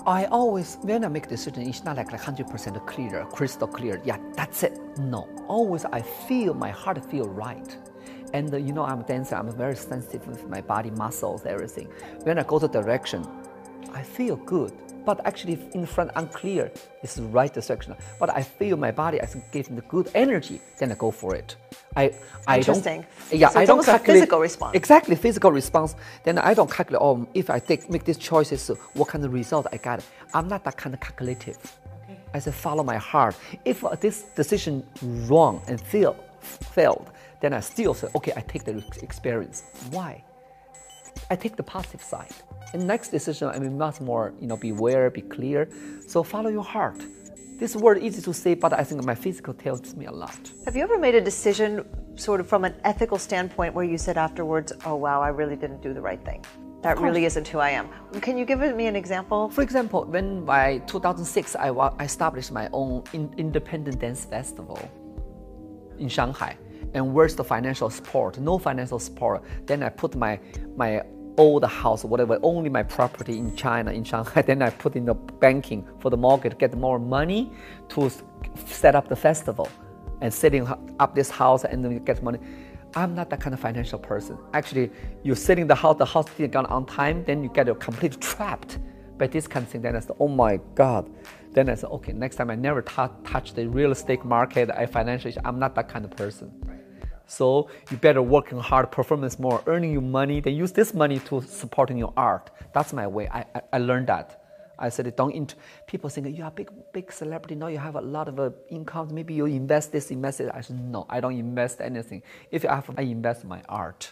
[0.07, 4.03] I always, when I make decision, it's not like like hundred percent clear, crystal clear.
[4.05, 4.79] Yeah, that's it.
[4.99, 7.75] No, always I feel my heart feel right,
[8.35, 9.35] and uh, you know I'm a dancer.
[9.35, 11.89] I'm very sensitive with my body muscles, everything.
[12.25, 13.27] When I go to the direction,
[13.95, 14.73] I feel good.
[15.05, 16.71] But actually, in front unclear,
[17.03, 17.95] it's the right direction.
[18.19, 20.61] But I feel my body is giving the good energy.
[20.79, 21.57] Then I go for it.
[21.97, 22.05] I
[22.47, 22.77] I don't.
[22.77, 23.07] Interesting.
[23.31, 24.75] Yeah, So I don't calculate physical response.
[24.75, 25.95] Exactly, physical response.
[26.25, 27.03] Then I don't calculate.
[27.03, 30.03] Oh, if I take make these choices, what kind of result I got?
[30.33, 31.59] I'm not that kind of calculative.
[32.05, 32.19] Okay.
[32.35, 33.37] I say follow my heart.
[33.65, 34.85] If this decision
[35.29, 38.33] wrong and fail, failed, then I still say okay.
[38.37, 39.65] I take the experience.
[39.91, 40.25] Why?
[41.31, 42.35] I take the positive side.
[42.73, 45.69] And next decision, I mean, much more, you know, beware, be clear.
[46.07, 47.01] So follow your heart.
[47.59, 50.39] This word easy to say, but I think my physical tells me a lot.
[50.65, 51.85] Have you ever made a decision,
[52.17, 55.81] sort of from an ethical standpoint, where you said afterwards, oh, wow, I really didn't
[55.81, 56.45] do the right thing?
[56.83, 57.89] That really isn't who I am.
[58.21, 59.49] Can you give me an example?
[59.49, 64.79] For example, when by 2006 I, I established my own in, independent dance festival
[65.99, 66.59] in Shanghai,
[66.93, 68.39] and where's the financial support?
[68.39, 69.43] No financial support.
[69.67, 70.39] Then I put my
[70.77, 71.03] my
[71.37, 74.43] old house, whatever, only my property in China, in Shanghai.
[74.47, 77.51] Then I put in the banking for the market, get more money
[77.91, 78.11] to
[78.67, 79.69] set up the festival,
[80.21, 80.67] and setting
[81.01, 82.39] up this house and then get money.
[82.97, 84.39] I'm not that kind of financial person.
[84.53, 84.91] Actually,
[85.25, 88.79] you're setting the house, the house didn't on time, then you get completely trapped
[89.19, 89.83] by this kind of thing.
[89.83, 91.11] Then I said, oh my God.
[91.55, 94.71] Then I said, okay, next time I never tou- touch the real estate market.
[94.71, 96.53] I financially, I'm not that kind of person.
[97.27, 101.41] So you better working hard, performance more, earning you money, then use this money to
[101.43, 102.51] supporting your art.
[102.75, 103.29] That's my way.
[103.29, 104.41] I, I, I learned that.
[104.79, 105.55] I said, don't int-
[105.87, 107.55] people think you are a big, big celebrity.
[107.55, 109.09] Now you have a lot of uh, income.
[109.13, 110.51] Maybe you invest this, invest it.
[110.53, 112.23] I said, no, I don't invest anything.
[112.51, 114.11] If I have, I invest my art.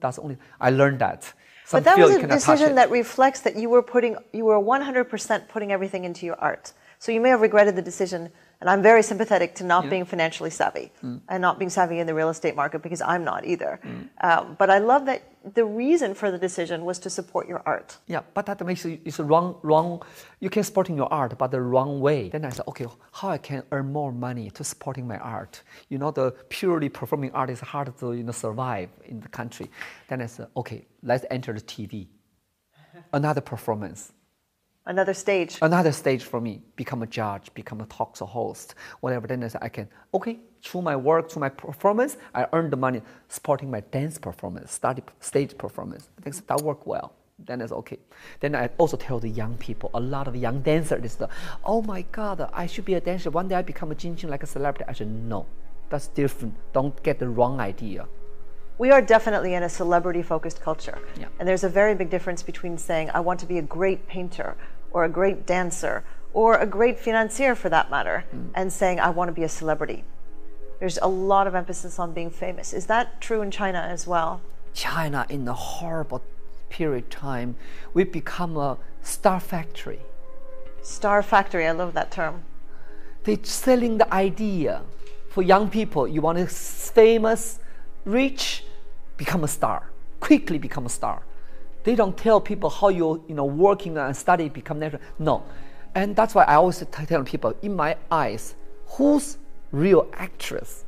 [0.00, 1.24] That's only, I learned that.
[1.64, 5.48] Some But that was a decision that reflects that you were putting, you were 100%
[5.48, 6.72] putting everything into your art.
[7.04, 8.30] So you may have regretted the decision,
[8.62, 11.20] and I'm very sympathetic to not being financially savvy Mm.
[11.28, 13.72] and not being savvy in the real estate market because I'm not either.
[14.28, 15.20] Um, but I love that
[15.58, 17.98] the reason for the decision was to support your art.
[18.06, 19.48] Yeah, but that makes it it's wrong.
[19.62, 20.00] Wrong.
[20.40, 22.30] You can supporting your art, but the wrong way.
[22.30, 22.86] Then I said, okay,
[23.18, 25.60] how I can earn more money to supporting my art?
[25.90, 29.66] You know, the purely performing art is hard to you know survive in the country.
[30.08, 32.06] Then I said, okay, let's enter the TV,
[33.12, 34.12] another performance.
[34.86, 35.58] Another stage.
[35.62, 39.26] Another stage for me, become a judge, become a talk show host, whatever.
[39.26, 43.70] Then I can, okay, through my work, through my performance, I earn the money supporting
[43.70, 46.10] my dance performance, study, stage performance.
[46.18, 47.14] I think that worked well.
[47.38, 47.98] Then it's okay.
[48.40, 51.18] Then I also tell the young people, a lot of young dancers,
[51.64, 53.30] oh my God, I should be a dancer.
[53.30, 54.84] One day I become a Jing like a celebrity.
[54.86, 55.46] I said, no,
[55.88, 56.54] that's different.
[56.74, 58.06] Don't get the wrong idea
[58.78, 60.98] we are definitely in a celebrity focused culture.
[61.18, 61.26] Yeah.
[61.38, 64.56] And there's a very big difference between saying, I want to be a great painter
[64.94, 68.48] or a great dancer or a great financier for that matter, mm.
[68.54, 70.02] and saying, I want to be a celebrity.
[70.80, 72.72] There's a lot of emphasis on being famous.
[72.72, 74.40] Is that true in China as well?
[74.72, 76.22] China, in a horrible
[76.70, 77.54] period of time,
[77.92, 80.00] we've become a star factory.
[80.82, 82.42] Star factory, I love that term.
[83.22, 84.82] They're selling the idea
[85.30, 86.08] for young people.
[86.08, 87.60] You want to be famous,
[88.04, 88.64] rich,
[89.16, 91.22] become a star, quickly become a star.
[91.84, 95.02] They don't tell people how you you know working and study become natural.
[95.18, 95.44] No,
[95.94, 98.54] and that's why I always tell people in my eyes,
[98.86, 99.38] who's
[99.70, 100.84] real actress,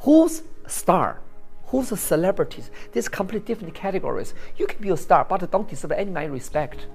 [0.00, 1.20] who's star,
[1.66, 2.70] who's a celebrities.
[2.92, 4.34] These completely different categories.
[4.56, 6.86] You can be a star, but don't deserve any my respect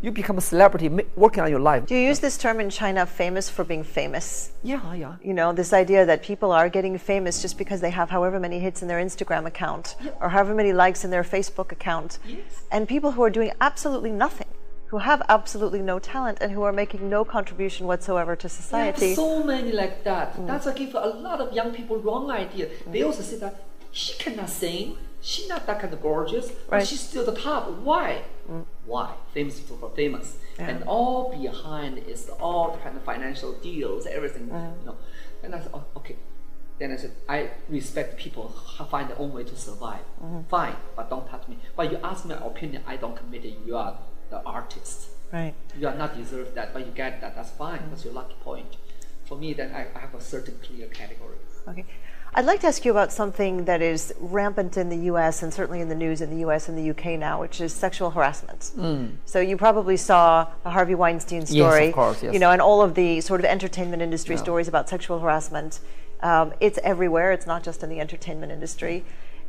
[0.00, 1.86] you become a celebrity working on your life.
[1.86, 4.52] Do you use this term in China, famous for being famous?
[4.62, 5.16] Yeah, yeah.
[5.22, 8.60] You know, this idea that people are getting famous just because they have however many
[8.60, 10.12] hits in their Instagram account yeah.
[10.20, 12.18] or however many likes in their Facebook account.
[12.26, 12.62] Yes.
[12.70, 14.48] And people who are doing absolutely nothing,
[14.86, 19.14] who have absolutely no talent and who are making no contribution whatsoever to society.
[19.14, 20.36] so many like that.
[20.36, 20.46] Mm.
[20.46, 22.66] That's what give a lot of young people wrong idea.
[22.66, 22.92] Mm.
[22.92, 26.70] They also say that she cannot sing she's not that kind of gorgeous, right.
[26.70, 27.70] but she's still the top.
[27.70, 28.22] Why?
[28.50, 28.64] Mm.
[28.88, 29.14] Why?
[29.34, 30.68] Famous people are famous, yeah.
[30.68, 34.48] and all behind is all kind of financial deals, everything.
[34.48, 34.80] Mm.
[34.80, 34.96] You know,
[35.42, 36.16] and I said, oh, okay.
[36.78, 38.48] Then I said, I respect people
[38.90, 40.04] find their own way to survive.
[40.22, 40.42] Mm-hmm.
[40.48, 41.58] Fine, but don't touch me.
[41.76, 43.54] But you ask my opinion, I don't commit it.
[43.66, 43.98] You are
[44.30, 45.08] the artist.
[45.32, 45.54] Right.
[45.78, 47.34] You are not deserve that, but you get that.
[47.34, 47.80] That's fine.
[47.80, 47.90] Mm-hmm.
[47.90, 48.76] That's your lucky point.
[49.24, 51.36] For me, then I, I have a certain clear category.
[51.66, 51.84] Okay.
[52.34, 55.80] I'd like to ask you about something that is rampant in the US and certainly
[55.80, 58.70] in the news in the US and the UK now, which is sexual harassment.
[58.76, 59.16] Mm.
[59.24, 61.86] So you probably saw the Harvey Weinstein story.
[61.86, 62.32] Yes, of course, yes.
[62.32, 64.42] You know, and all of the sort of entertainment industry yeah.
[64.42, 65.80] stories about sexual harassment.
[66.20, 69.04] Um, it's everywhere, it's not just in the entertainment industry.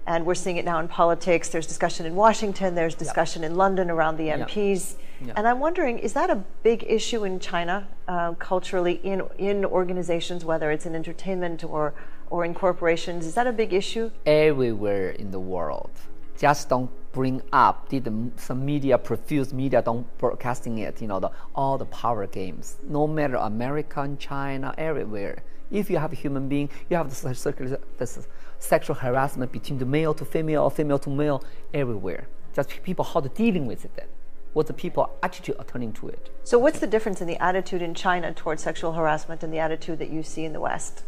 [0.07, 1.49] And we're seeing it now in politics.
[1.49, 3.49] There's discussion in Washington, there's discussion yeah.
[3.49, 4.95] in London around the MPs.
[5.23, 5.33] Yeah.
[5.35, 10.45] And I'm wondering, is that a big issue in China uh, culturally in, in organizations,
[10.45, 11.93] whether it's in entertainment or
[12.29, 13.25] or in corporations?
[13.25, 14.11] Is that a big issue?
[14.25, 15.91] Everywhere in the world.
[16.37, 21.31] Just don't bring up, did some media, profuse media, don't broadcasting it, you know, the,
[21.53, 22.77] all the power games.
[22.87, 25.43] No matter American, China, everywhere.
[25.71, 28.27] If you have a human being, you have the this
[28.59, 32.27] sexual harassment between the male to female or female to male everywhere.
[32.55, 34.09] Just people how to dealing with it
[34.53, 36.29] what the people attitude are turning to it.
[36.43, 39.99] So what's the difference in the attitude in China towards sexual harassment and the attitude
[39.99, 41.03] that you see in the West?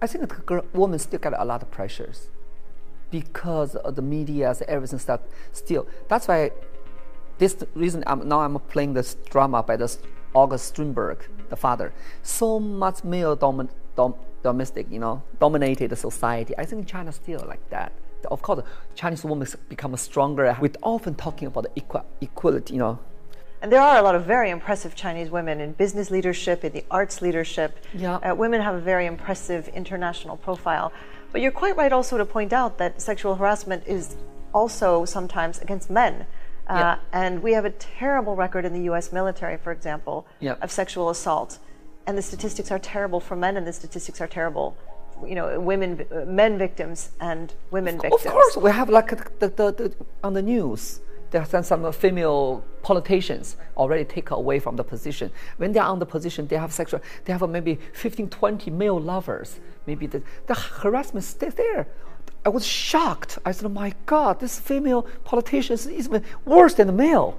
[0.00, 0.32] I think
[0.74, 2.28] women still get a lot of pressures
[3.10, 5.20] because of the media, everything stuff.
[5.52, 6.50] Still, that's why
[7.38, 9.98] this reason I'm, now I'm playing this drama by this
[10.34, 11.92] August Strindberg, the father.
[12.22, 16.54] So much male dom, dom, domestic, you know, dominated society.
[16.58, 17.92] I think China still like that.
[18.30, 18.62] Of course,
[18.94, 20.56] Chinese women become stronger.
[20.60, 22.98] We're often talking about equal, equality, you know,
[23.60, 26.84] and there are a lot of very impressive Chinese women in business leadership, in the
[26.90, 27.76] arts leadership.
[27.92, 28.16] Yeah.
[28.16, 30.92] Uh, women have a very impressive international profile.
[31.32, 34.16] But you're quite right also to point out that sexual harassment is
[34.54, 36.26] also sometimes against men.
[36.68, 36.98] Uh, yeah.
[37.12, 40.54] And we have a terrible record in the US military, for example, yeah.
[40.62, 41.58] of sexual assault.
[42.06, 44.76] And the statistics are terrible for men, and the statistics are terrible
[45.26, 48.26] you know, women, men victims and women of, victims.
[48.26, 52.64] Of course, we have like the, the, the, on the news there are some female
[52.82, 55.30] politicians already take away from the position.
[55.58, 59.60] When they're on the position, they have sexual, they have maybe 15, 20 male lovers.
[59.86, 61.86] Maybe the, the harassment stays there.
[62.46, 63.38] I was shocked.
[63.44, 67.38] I said, oh my God, this female politician is even worse than the male.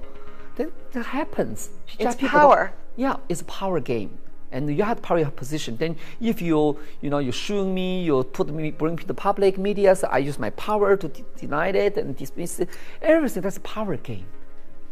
[0.56, 1.70] Then that happens.
[1.98, 2.72] It's power.
[2.96, 4.19] Yeah, it's a power game
[4.52, 5.76] and you have power position.
[5.76, 9.58] Then if you you know you sue me, you put me bring to the public
[9.58, 12.68] media, so I use my power to de- deny it and dismiss it.
[13.02, 14.26] Everything that's a power game.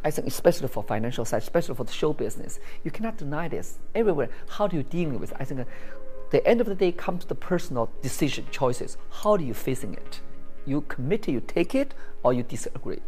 [0.04, 3.78] I think especially for financial side, especially for the show business, you cannot deny this
[3.94, 4.30] everywhere.
[4.48, 5.32] How do you deal with?
[5.32, 5.36] It?
[5.40, 5.64] I think uh,
[6.30, 8.96] the end of the day comes to the personal decision choices.
[9.10, 10.20] How do you facing it?
[10.66, 13.00] You commit, you take it, or you disagree.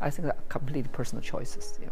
[0.00, 1.78] I think that completely personal choices.
[1.82, 1.88] Yeah.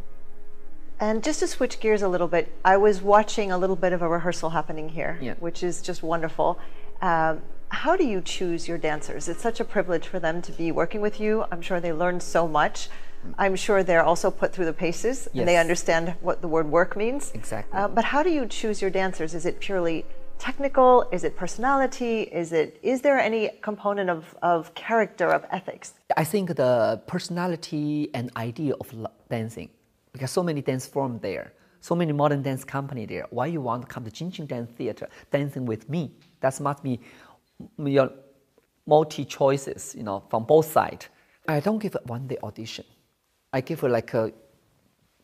[0.99, 4.01] And just to switch gears a little bit, I was watching a little bit of
[4.03, 5.34] a rehearsal happening here, Yeah.
[5.40, 6.59] which is just wonderful.
[7.03, 9.28] Um, how do you choose your dancers?
[9.28, 11.44] It's such a privilege for them to be working with you.
[11.53, 12.88] I'm sure they learn so much.
[13.38, 16.97] I'm sure they're also put through the paces and they understand what the word work
[16.97, 17.32] means.
[17.34, 17.76] Exactly.
[17.78, 19.34] Uh, but how do you choose your dancers?
[19.34, 20.07] Is it purely
[20.38, 21.07] technical?
[21.11, 22.20] Is it personality?
[22.22, 25.94] Is it is there any component of, of character of ethics?
[26.16, 28.94] I think the personality and idea of
[29.28, 29.70] dancing,
[30.17, 33.27] because so many dance form there, so many modern dance company there.
[33.31, 36.11] Why you want to come to Jin Xing Dance Theater dancing with me?
[36.41, 37.01] That must be
[37.79, 38.11] your
[38.87, 41.09] multi choices, you know, from both sides.
[41.47, 42.87] I don't give a one day audition.
[43.53, 44.33] I give it like a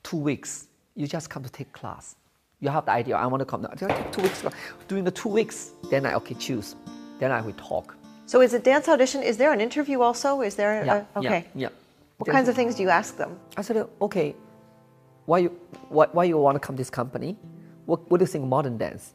[0.02, 0.68] two weeks.
[0.94, 2.16] You just come to take class.
[2.60, 3.16] You have the idea.
[3.16, 3.66] I want to come.
[3.66, 4.44] I take two weeks.
[4.88, 6.76] During the two weeks, then I okay choose.
[7.18, 7.96] Then I will talk.
[8.26, 9.22] So is it dance audition?
[9.22, 10.42] Is there an interview also?
[10.42, 11.04] Is there Yeah.
[11.14, 11.44] a, okay.
[11.54, 11.70] Yeah.
[12.18, 13.30] What Then- kinds of things do you ask them?
[13.56, 14.36] I said, okay,
[15.26, 15.48] why you
[15.88, 17.36] why, why you want to come to this company?
[17.86, 19.14] What, what do you think modern dance?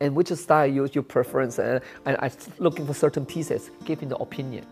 [0.00, 1.58] And which style you your preference?
[1.58, 4.66] And, and I looking for certain pieces, giving the opinion.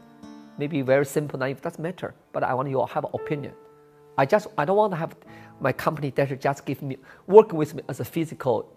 [0.59, 2.14] Maybe very simple, naive, doesn't matter.
[2.32, 3.53] But I want you to have an opinion.
[4.16, 5.16] I just I don't want to have
[5.61, 8.72] my company that just give me working with me as a physical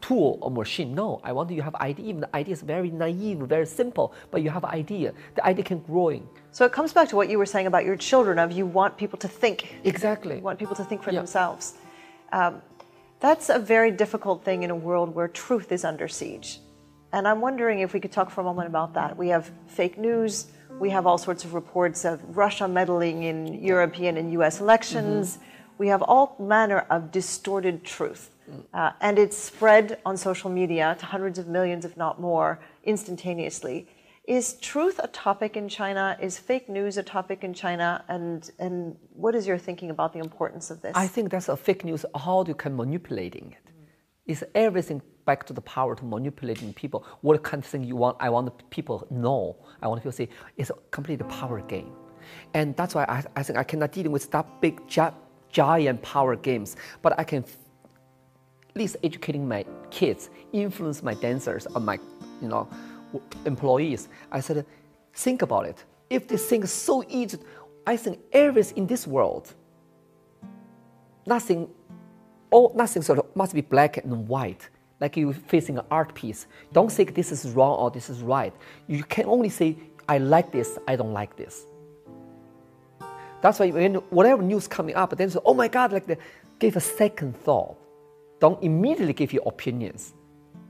[0.00, 0.94] tool or machine.
[0.94, 2.06] No, I want you to have idea.
[2.06, 5.12] Even the idea is very naive, very simple, but you have idea.
[5.34, 6.28] The idea can growing.
[6.52, 8.96] So it comes back to what you were saying about your children of you want
[8.96, 9.76] people to think.
[9.84, 10.36] Exactly.
[10.36, 11.20] You want people to think for Yeah.
[11.20, 11.74] themselves.
[12.32, 12.62] Um,
[13.20, 16.60] that's a very difficult thing in a world where truth is under siege.
[17.12, 19.16] And I'm wondering if we could talk for a moment about that.
[19.16, 20.46] We have fake news.
[20.78, 25.38] We have all sorts of reports of Russia meddling in European and US elections.
[25.80, 28.24] We have all manner of distorted truth.
[28.74, 33.88] Uh, and it's spread on social media to hundreds of millions, if not more, instantaneously.
[34.26, 36.18] Is truth a topic in China?
[36.20, 38.04] Is fake news a topic in China?
[38.08, 40.92] And, and what is your thinking about the importance of this?
[40.94, 42.04] I think that's a fake news.
[42.14, 43.70] How do you can manipulating it.
[43.70, 44.32] it?
[44.32, 47.06] Is everything back to the power to manipulating people?
[47.22, 48.18] What kind of thing you want?
[48.20, 49.56] I want the people know.
[49.80, 50.28] I want people to say
[50.58, 51.92] it's a complete power game,
[52.52, 55.16] and that's why I, I think I cannot deal with that big gi-
[55.52, 56.76] giant power games.
[57.02, 61.98] But I can at least educating my kids, influence my dancers or my,
[62.40, 62.68] you know,
[63.44, 64.08] employees.
[64.30, 64.64] I said,
[65.14, 65.84] think about it.
[66.08, 67.38] If this thing is so easy,
[67.86, 69.54] I think everything in this world,
[71.26, 71.68] nothing,
[72.52, 74.68] oh, nothing sort of must be black and white.
[75.00, 76.46] Like you facing an art piece.
[76.72, 78.52] Don't think this is wrong or this is right.
[78.86, 79.76] You can only say,
[80.08, 81.64] I like this, I don't like this.
[83.42, 86.18] That's why when whatever news coming up, then say, oh my God, like the,
[86.58, 87.76] give a second thought.
[88.40, 90.14] Don't immediately give your opinions.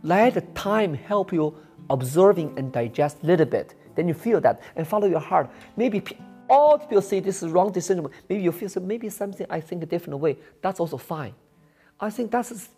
[0.03, 1.55] Let the time help you
[1.89, 3.75] observing and digest a little bit.
[3.97, 5.51] Then you feel that and follow your heart.
[5.77, 6.03] Maybe
[6.49, 8.07] all people say this is wrong decision.
[8.29, 10.39] Maybe you feel so maybe something I think a different way.
[10.63, 11.35] That's also fine.
[12.01, 12.71] I think that's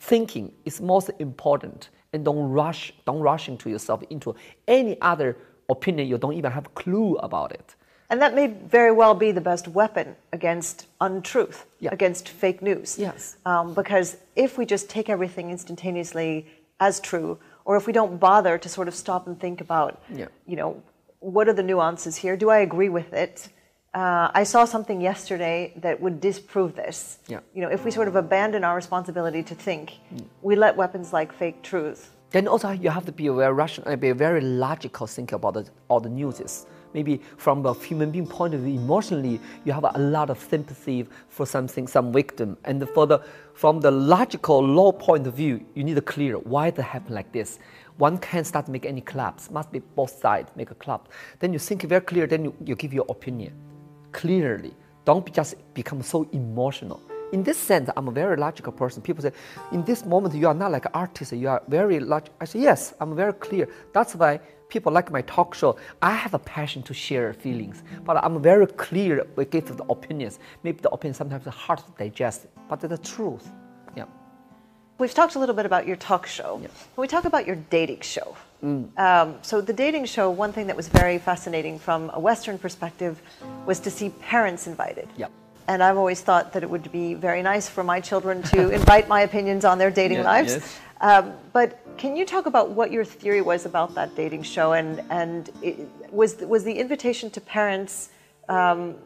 [0.00, 4.34] thinking is most important and don't rush don't rush into yourself into
[4.68, 5.36] any other
[5.68, 7.74] opinion you don't even have clue about it.
[8.08, 11.90] And that may very well be the best weapon against untruth, Yeah.
[11.92, 12.98] against fake news.
[12.98, 13.36] Yes.
[13.44, 16.46] Um, because if we just take everything instantaneously
[16.78, 20.26] as true, or if we don't bother to sort of stop and think about, Yeah.
[20.46, 20.82] you know,
[21.20, 22.36] what are the nuances here?
[22.36, 23.48] Do I agree with it?
[23.92, 27.18] Uh, I saw something yesterday that would disprove this.
[27.26, 27.40] Yeah.
[27.54, 29.94] You know, if we sort of abandon our responsibility to think,
[30.42, 32.12] we let weapons like fake truth.
[32.30, 35.54] Then also you have to be a very rational, be a very logical thinker about
[35.54, 36.66] the, all the news.
[36.96, 41.06] Maybe from a human being point of view, emotionally, you have a lot of sympathy
[41.28, 42.56] for something, some victim.
[42.64, 43.18] And for the,
[43.52, 47.30] from the logical law point of view, you need to clear why it happened like
[47.32, 47.58] this.
[47.98, 49.50] One can't start to make any clubs.
[49.50, 51.10] Must be both sides make a club.
[51.38, 52.26] Then you think very clear.
[52.26, 53.52] Then you, you give your opinion
[54.12, 54.72] clearly.
[55.04, 57.02] Don't just become so emotional.
[57.32, 59.02] In this sense, I'm a very logical person.
[59.02, 59.32] People say,
[59.72, 61.32] in this moment, you are not like an artist.
[61.32, 62.34] You are very logical.
[62.40, 63.68] I say, yes, I'm very clear.
[63.92, 65.76] That's why people like my talk show.
[66.02, 70.38] I have a passion to share feelings, but I'm very clear with give the opinions.
[70.62, 73.48] Maybe the opinion sometimes is hard to digest, but the truth.
[73.96, 74.04] Yeah.
[74.98, 76.58] We've talked a little bit about your talk show.
[76.62, 76.68] Yeah.
[76.94, 78.36] When we talk about your dating show,
[78.96, 83.20] um, so the dating show, one thing that was very fascinating from a Western perspective
[83.64, 85.08] was to see parents invited.
[85.16, 85.28] Yeah.
[85.68, 89.08] And I've always thought that it would be very nice for my children to invite
[89.08, 90.54] my opinions on their dating Yeah, lives.
[90.54, 90.80] yes.
[91.00, 94.72] Um, but can you talk about what your theory was about that dating show?
[94.72, 98.10] And, and it, was, was the invitation to parents
[98.48, 98.96] um,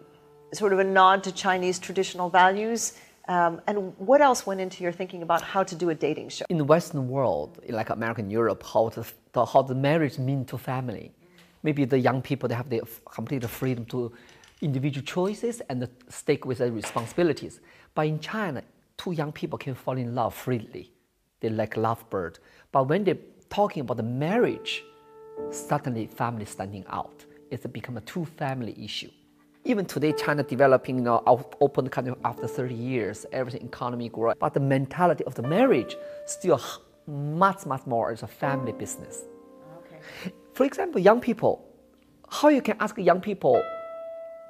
[0.53, 2.95] sort of a nod to Chinese traditional values?
[3.29, 6.45] Um, and what else went into your thinking about how to do a dating show?
[6.49, 9.05] in the Western world, like American Europe, how the
[9.47, 11.13] how the marriage mean to family.
[11.63, 14.13] maybe the young people they have the complete freedom to
[14.63, 17.61] individual choices and stick with their responsibilities.
[17.95, 18.63] But in China,
[18.97, 20.93] two young people can fall in love freely.
[21.41, 22.39] They like lovebird.
[22.73, 23.19] But when they're
[23.49, 24.85] talking about the marriage,
[25.51, 27.25] suddenly family standing out.
[27.51, 29.11] It's become a two family issue.
[29.65, 31.23] Even today, China developing, you know,
[31.61, 35.97] open country after 30 years, everything economy grow, but the mentality of the marriage
[36.27, 36.61] still
[37.07, 39.25] much, much more as a family business.
[39.79, 40.33] Okay.
[40.55, 41.67] For example, young people,
[42.31, 43.63] how you can ask young people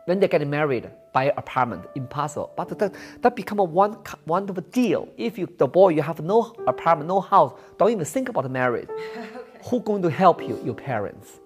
[0.05, 2.53] when they get married, buy an apartment, impossible.
[2.57, 5.09] But that, that become a one wonderful deal.
[5.17, 8.89] If you, the boy, you have no apartment, no house, don't even think about marriage.
[9.17, 9.29] okay.
[9.65, 10.61] Who going to help you?
[10.65, 11.41] Your parents.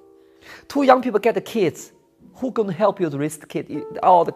[0.68, 1.92] Two young people get the kids.
[2.36, 3.84] Who going to help you to raise the kid?
[4.02, 4.34] All the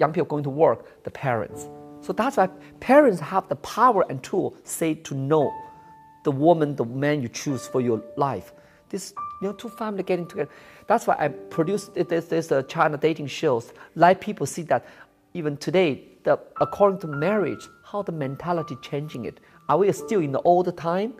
[0.00, 1.68] young people going to work, the parents.
[2.00, 2.48] So that's why
[2.80, 5.52] parents have the power and tool, say to know
[6.24, 8.52] the woman, the man you choose for your life.
[8.88, 10.50] This you know, two family getting together.
[10.86, 13.72] That's why I produced this, this uh, China dating shows.
[13.94, 14.86] Let people see that
[15.32, 19.40] even today, the, according to marriage, how the mentality changing it.
[19.68, 21.14] Are we still in the old time,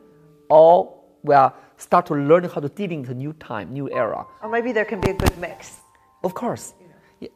[0.50, 4.26] or we are start to learn how to deal in the new time, new era?
[4.42, 5.80] Or maybe there can be a good mix.
[6.22, 6.74] Of course.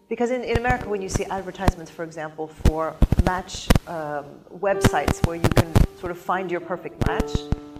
[0.09, 4.25] Because in, in America, when you see advertisements, for example, for match um,
[4.59, 7.33] websites where you can sort of find your perfect match,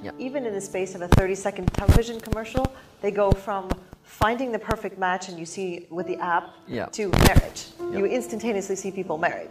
[0.03, 0.11] yeah.
[0.19, 2.67] even in the space of a 30 second television commercial,
[3.03, 3.69] they go from
[4.09, 6.87] finding the perfect match and you see with the app yeah.
[6.87, 7.67] to marriage.
[7.93, 9.51] You instantaneously see people married.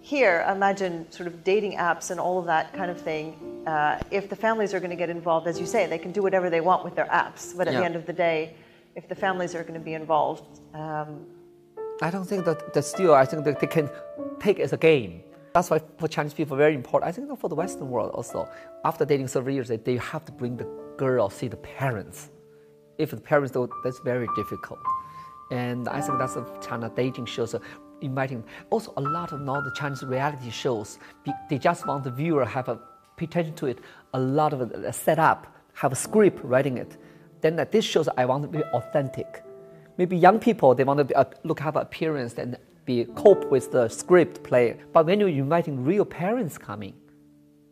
[0.00, 3.36] Here, imagine sort of dating apps and all of that kind of thing.
[3.66, 6.22] Uh, if the families are going to get involved, as you say, they can do
[6.22, 7.54] whatever they want with their apps.
[7.54, 8.54] But at the end of the day,
[8.96, 11.26] if the families are going to be involved, um,
[12.00, 13.90] I don't think that, that still, I think that they can
[14.40, 15.22] take it as a game.
[15.52, 17.08] That's why for Chinese people, very important.
[17.08, 18.48] I think for the Western world also,
[18.84, 22.30] after dating several years, they, they have to bring the girl see the parents.
[22.98, 24.80] If the parents don't, that's very difficult.
[25.50, 27.60] And I think that's a China dating shows uh,
[28.00, 28.44] inviting.
[28.70, 30.98] Also, a lot of now the Chinese reality shows,
[31.48, 32.78] they just want the viewer have a
[33.16, 33.78] pay attention to it.
[34.14, 36.96] A lot of it set up, have a script writing it.
[37.40, 39.44] Then that this shows I want to be authentic
[39.98, 43.70] maybe young people they want to be, uh, look have appearance and be cope with
[43.70, 44.76] the script play.
[44.92, 46.94] But when you're inviting real parents coming,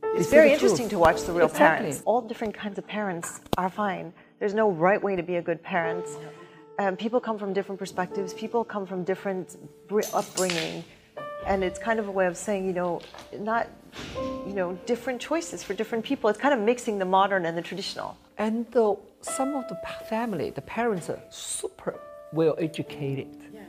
[0.02, 1.84] it's, it's very interesting to watch the real exactly.
[1.86, 2.02] parents.
[2.04, 4.12] All different kinds of parents are fine.
[4.38, 6.06] There's no right way to be a good parent.
[6.78, 8.34] Um, people come from different perspectives.
[8.34, 9.56] People come from different
[10.12, 10.84] upbringing,
[11.46, 13.00] and it's kind of a way of saying, you know,
[13.38, 13.68] not,
[14.46, 16.28] you know, different choices for different people.
[16.28, 18.16] It's kind of mixing the modern and the traditional.
[18.36, 19.78] And uh, some of the
[20.10, 21.98] family, the parents are super
[22.32, 23.38] well educated.
[23.54, 23.62] Yeah.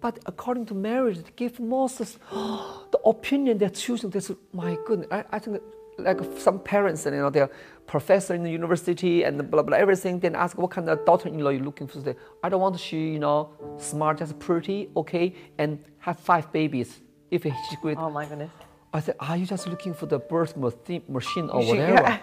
[0.00, 1.98] But according to marriage, they give most
[2.30, 4.10] the opinion they're choosing.
[4.10, 5.62] This, my goodness, I, I think
[5.98, 7.50] like some parents, you know, they're
[7.86, 10.18] professor in the university and blah blah everything.
[10.20, 12.00] Then ask what kind of daughter-in-law you're looking for.
[12.00, 17.00] Say, I don't want she, you know, smart, just pretty, okay, and have five babies.
[17.30, 17.98] If she's great.
[17.98, 18.50] Oh my goodness.
[18.92, 21.92] I said, are you just looking for the birth machine or whatever?
[21.92, 22.18] Yeah.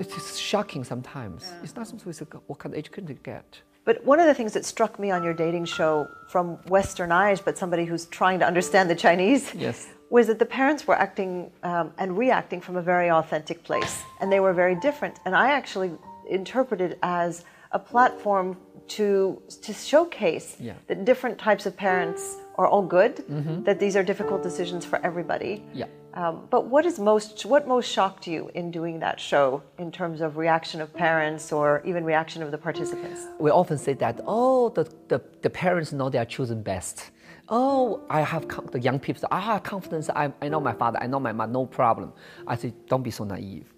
[0.00, 1.44] It's shocking sometimes.
[1.46, 1.62] Yeah.
[1.62, 2.12] It's not something
[2.46, 3.60] what kind of education to get.
[3.86, 7.40] But one of the things that struck me on your dating show from Western eyes,
[7.40, 9.86] but somebody who's trying to understand the Chinese, yes.
[10.10, 14.30] was that the parents were acting um, and reacting from a very authentic place, and
[14.30, 15.20] they were very different.
[15.24, 15.92] And I actually
[16.28, 18.56] interpreted as a platform
[18.88, 20.74] to to showcase yeah.
[20.88, 23.62] that different types of parents are all good, mm-hmm.
[23.64, 25.62] that these are difficult decisions for everybody.
[25.72, 25.86] Yeah.
[26.16, 30.22] Um, but what is most what most shocked you in doing that show in terms
[30.22, 33.20] of reaction of parents or even reaction of the participants?
[33.38, 37.10] We often say that oh the, the, the parents know are choosing best.
[37.50, 39.28] Oh, I have the young people.
[39.30, 40.08] I have confidence.
[40.08, 40.98] I, I know my father.
[41.02, 41.52] I know my mother.
[41.52, 42.12] No problem.
[42.46, 43.72] I say don't be so naive.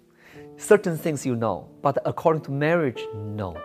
[0.55, 3.57] Certain things you know, but according to marriage, no.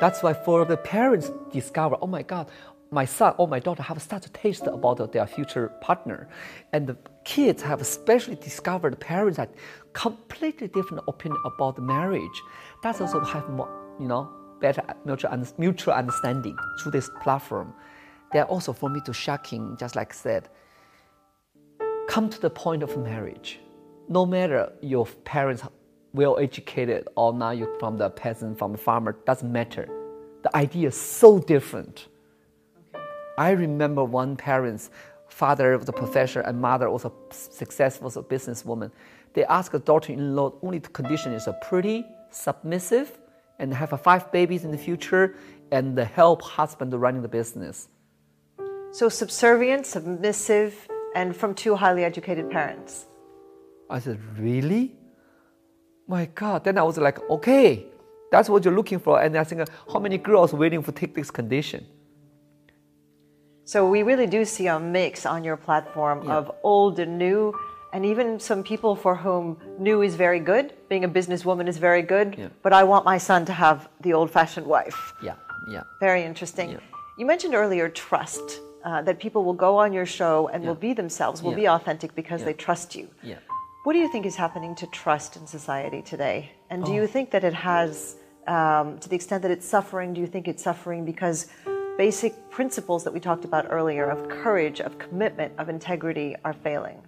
[0.00, 2.48] That's why for the parents discover, oh my God,
[2.94, 6.28] my son or my daughter have such a taste about their future partner.
[6.72, 9.50] And the kids have especially discovered parents had
[9.92, 12.42] completely different opinion about marriage.
[12.82, 13.68] That's also have more,
[14.00, 14.30] you know,
[14.60, 17.74] better mutual, mutual understanding through this platform.
[18.32, 20.48] They're also for me to shocking, just like I said,
[22.08, 23.60] come to the point of marriage.
[24.08, 25.62] No matter your parents
[26.12, 29.88] well educated or not, you from the peasant, from the farmer, doesn't matter.
[30.42, 32.06] The idea is so different
[33.36, 34.90] I remember one parent's
[35.28, 38.90] father was a professor and mother was a successful businesswoman.
[39.32, 43.18] They asked a daughter-in-law only the condition is a pretty, submissive,
[43.58, 45.34] and have a five babies in the future,
[45.72, 47.88] and help husband running the business.
[48.92, 53.06] So subservient, submissive, and from two highly educated parents.
[53.90, 54.96] I said, really?
[56.06, 56.64] My God!
[56.64, 57.86] Then I was like, okay,
[58.34, 59.22] That's what you're looking for.
[59.22, 61.86] And I think how many girls waiting to take this condition?
[63.64, 66.36] So we really do see a mix on your platform Yeah.
[66.36, 67.52] of old and new,
[67.92, 70.74] and even some people for whom new is very good.
[70.88, 72.48] Being a businesswoman is very good, Yeah.
[72.62, 75.14] but I want my son to have the old-fashioned wife.
[75.22, 75.34] Yeah,
[75.68, 75.82] yeah.
[76.00, 76.70] Very interesting.
[76.70, 76.80] Yeah.
[77.18, 78.60] You mentioned earlier trust.
[78.84, 82.14] Uh, that people will go on your show and will be themselves, will be authentic
[82.14, 83.08] because they trust you.
[83.22, 83.36] Yeah.
[83.84, 86.50] What do you think is happening to trust in society today?
[86.68, 86.96] And do Oh.
[86.96, 90.48] you think that it has, um, to the extent that it's suffering, do you think
[90.48, 91.46] it's suffering because
[91.96, 97.00] basic principles that we talked about earlier of courage, of commitment, of integrity are failing?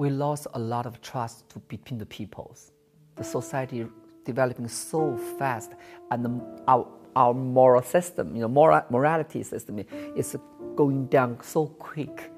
[0.00, 2.72] we lost a lot of trust to, between the peoples.
[3.16, 3.86] The society
[4.24, 5.72] developing so fast,
[6.10, 9.84] and the, our, our moral system, you know, moral, morality system
[10.16, 10.34] is
[10.74, 12.32] going down so quick.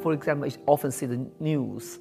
[0.00, 1.98] For example, you often see the news,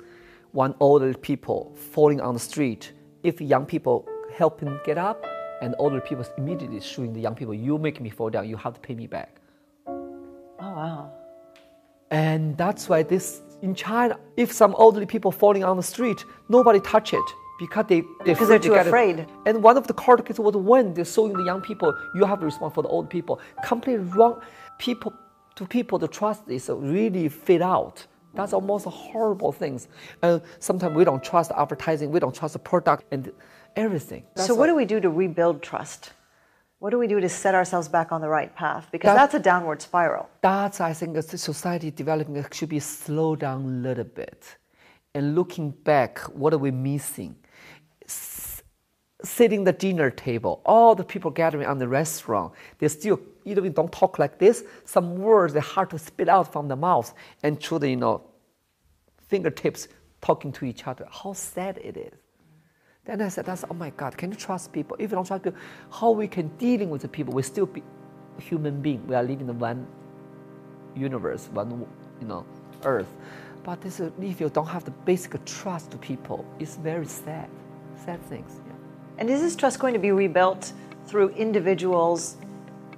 [0.53, 2.93] one older people falling on the street.
[3.23, 5.25] If young people help him get up,
[5.61, 8.75] and older people immediately shooting the young people, you make me fall down, you have
[8.75, 9.40] to pay me back.
[10.63, 11.11] Oh, wow.
[12.11, 16.79] And that's why this in China, if some elderly people falling on the street, nobody
[16.79, 17.27] touch it
[17.59, 18.87] because they they Because they're too it.
[18.87, 19.27] afraid.
[19.45, 22.39] And one of the court cases was when they're showing the young people, you have
[22.39, 23.39] to respond for the old people.
[23.63, 24.41] Completely wrong.
[24.77, 25.13] People
[25.55, 28.05] to people, the trust is really fade out.
[28.33, 29.87] That's almost horrible things.
[30.23, 33.31] And sometimes we don't trust advertising, we don't trust the product and
[33.75, 34.23] everything.
[34.23, 36.13] so, That's what do we do to rebuild trust?
[36.81, 38.87] What do we do to set ourselves back on the right path?
[38.91, 40.27] Because That- that's a downward spiral.
[40.41, 44.57] that's I think the society developing should be slowed down a little bit,
[45.13, 47.35] and looking back, what are we missing?
[48.03, 48.63] S-
[49.23, 53.69] sitting the dinner table, all the people gathering on the restaurant, they still either we
[53.69, 54.63] don't talk like this.
[54.83, 57.13] Some words are hard to spit out from the mouth,
[57.43, 58.21] and through the you know
[59.29, 59.87] fingertips
[60.19, 61.07] talking to each other.
[61.11, 62.17] How sad it is.
[63.05, 64.15] Then I said, "That's oh my God!
[64.15, 64.95] Can you trust people?
[64.99, 65.59] If you don't trust people,
[65.91, 67.33] how we can dealing with the people?
[67.33, 67.81] We still be
[68.39, 69.05] human being.
[69.07, 69.87] We are living in one
[70.95, 71.87] universe, one
[72.19, 72.45] you know
[72.83, 73.11] earth.
[73.63, 77.49] But this is, if you don't have the basic trust to people, it's very sad.
[78.05, 78.59] Sad things.
[78.67, 78.73] Yeah.
[79.17, 80.73] And is this trust going to be rebuilt
[81.05, 82.37] through individuals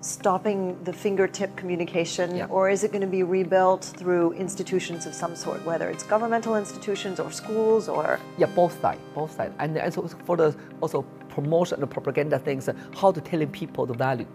[0.03, 2.47] stopping the fingertip communication, Yeah.
[2.49, 6.55] or is it going to be rebuilt through institutions of some sort, whether it's governmental
[6.57, 11.81] institutions or schools or Yeah, both sides, both sides, and also for the also promotion
[11.81, 14.27] and propaganda things, uh, how to telling people the value,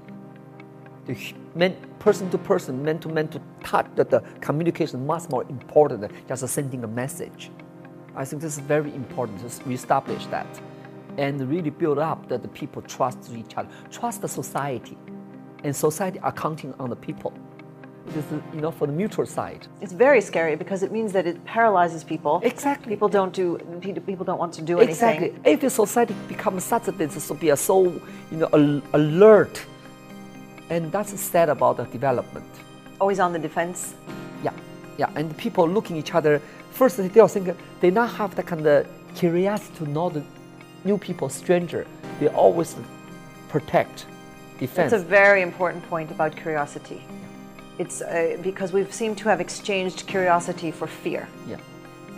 [1.05, 1.15] the
[1.55, 6.01] man, person to person, man to man to touch, that the communication much more important
[6.01, 7.51] than just sending a message.
[8.17, 10.47] I think this is very important to reestablish that,
[11.19, 14.97] and really build up that the people trust each other, trust the society,
[15.65, 17.33] and society are counting on the people.
[18.07, 19.67] This is you know for the mutual side.
[19.83, 22.41] it's very scary because it means that it paralyzes people.
[22.43, 22.89] Exactly.
[22.95, 23.59] People don't do
[24.07, 25.27] people don't want to do Exactly.
[25.27, 25.29] anything.
[25.31, 25.53] Exactly.
[25.53, 27.85] If the society becomes such that this to be a so
[28.31, 28.49] you know
[28.95, 29.55] alert,
[30.71, 32.47] and that's sad about the development.
[33.01, 33.95] Always on the defense.
[34.43, 34.53] Yeah,
[34.97, 35.11] yeah.
[35.15, 36.41] And people looking each other
[36.71, 40.23] first they are think they not have that kind of curiosity to know the
[40.85, 41.87] new people, stranger.
[42.21, 42.75] They always
[43.49, 44.07] protect,
[44.59, 44.91] defense.
[44.91, 47.03] That's a very important point about curiosity.
[47.79, 51.29] It's uh, because we've seemed to have exchanged curiosity for fear.
[51.47, 51.57] yeah.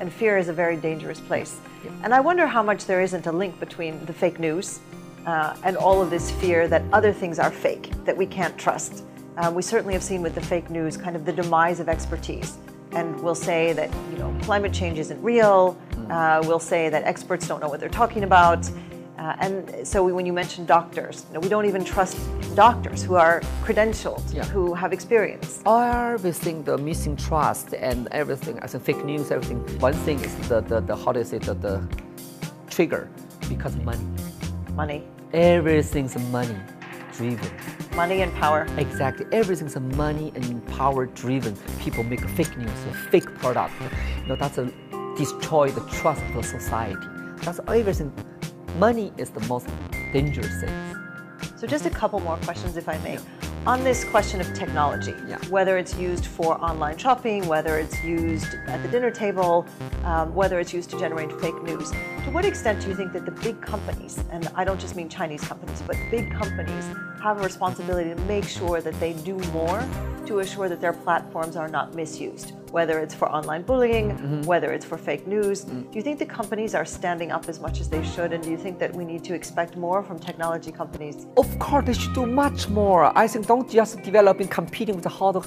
[0.01, 1.61] And fear is a very dangerous place.
[1.85, 1.91] Yeah.
[2.03, 4.81] And I wonder how much there isn't a link between the fake news
[5.27, 9.05] uh, and all of this fear that other things are fake, that we can't trust.
[9.37, 12.57] Uh, we certainly have seen with the fake news kind of the demise of expertise.
[12.93, 15.79] And we'll say that you know climate change isn't real.
[16.09, 18.69] Uh, we'll say that experts don't know what they're talking about.
[19.21, 22.17] Uh, and so when you mention doctors, you know, we don't even trust
[22.57, 24.45] doctors who are credentialed, Yeah.
[24.45, 25.61] who have experience.
[25.67, 29.59] everything the missing trust and everything as a fake news everything
[29.89, 31.75] one thing is the the, the how do you say the, the
[32.71, 33.03] trigger
[33.53, 34.07] because money.
[34.75, 35.01] Money,
[35.35, 36.57] everything's money
[37.17, 37.51] driven.
[37.95, 38.61] Money and power.
[38.79, 39.27] exactly.
[39.41, 40.47] Everything's money and
[40.79, 41.55] power driven.
[41.85, 43.75] People make fake news a fake product.
[44.23, 44.65] You know that's a
[45.23, 47.07] destroy the trust of the society.
[47.45, 48.11] That's everything
[48.79, 49.67] money is the most
[50.13, 50.97] dangerous thing
[51.57, 53.19] So, just a couple more questions, if I may.
[53.67, 55.37] On this question of technology, Yeah.
[55.51, 59.67] whether it's used for online shopping, whether it's used at the dinner table,
[60.05, 61.91] um, whether it's used to generate fake news,
[62.25, 65.11] to what extent do you think that the big companies, and I don't just mean
[65.11, 66.85] Chinese companies, but big companies,
[67.23, 69.85] have a responsibility to make sure that they do more
[70.27, 72.53] to assure that their platforms are not misused?
[72.72, 74.42] Whether it's for online bullying, Mm-hmm.
[74.52, 75.90] whether it's for fake news, Mm.
[75.92, 78.34] do you think the companies are standing up as much as they should?
[78.34, 81.86] And do you think that we need to expect more from technology companies Of course,
[81.86, 83.12] they should do much more.
[83.16, 85.42] I think don't just develop and competing with how the,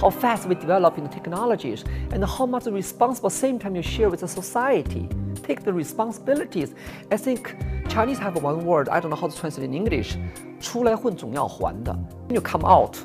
[0.00, 4.10] how fast we develop in the technologies and how much responsible same time you share
[4.10, 5.08] with the society.
[5.42, 6.74] Take the responsibilities.
[7.10, 7.54] I think
[7.88, 10.16] Chinese have one word, I don't know how to translate in English.
[10.60, 11.92] 出来混总要还的.
[12.28, 12.96] When you come out,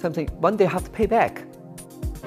[0.00, 1.32] something one day have to pay back.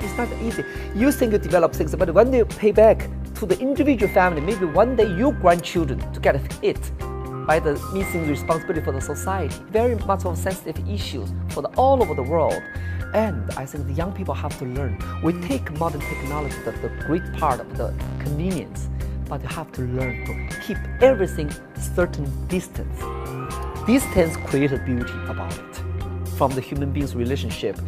[0.01, 0.65] It's not easy.
[0.95, 4.67] You think you develop things, but when you pay back to the individual family, maybe
[4.67, 6.81] one day your grandchildren to get hit
[7.47, 9.57] by the missing responsibility for the society.
[9.71, 12.63] Very much of sensitive issues for the, all over the world.
[13.15, 15.03] And I think the young people have to learn.
[15.23, 16.73] We take modern technology, the,
[17.07, 18.91] great part of the convenience,
[19.29, 21.51] but you have to learn to keep everything
[21.97, 22.99] certain distance.
[23.87, 25.83] Distance creates beauty about it.
[26.37, 27.79] From the human being's relationship,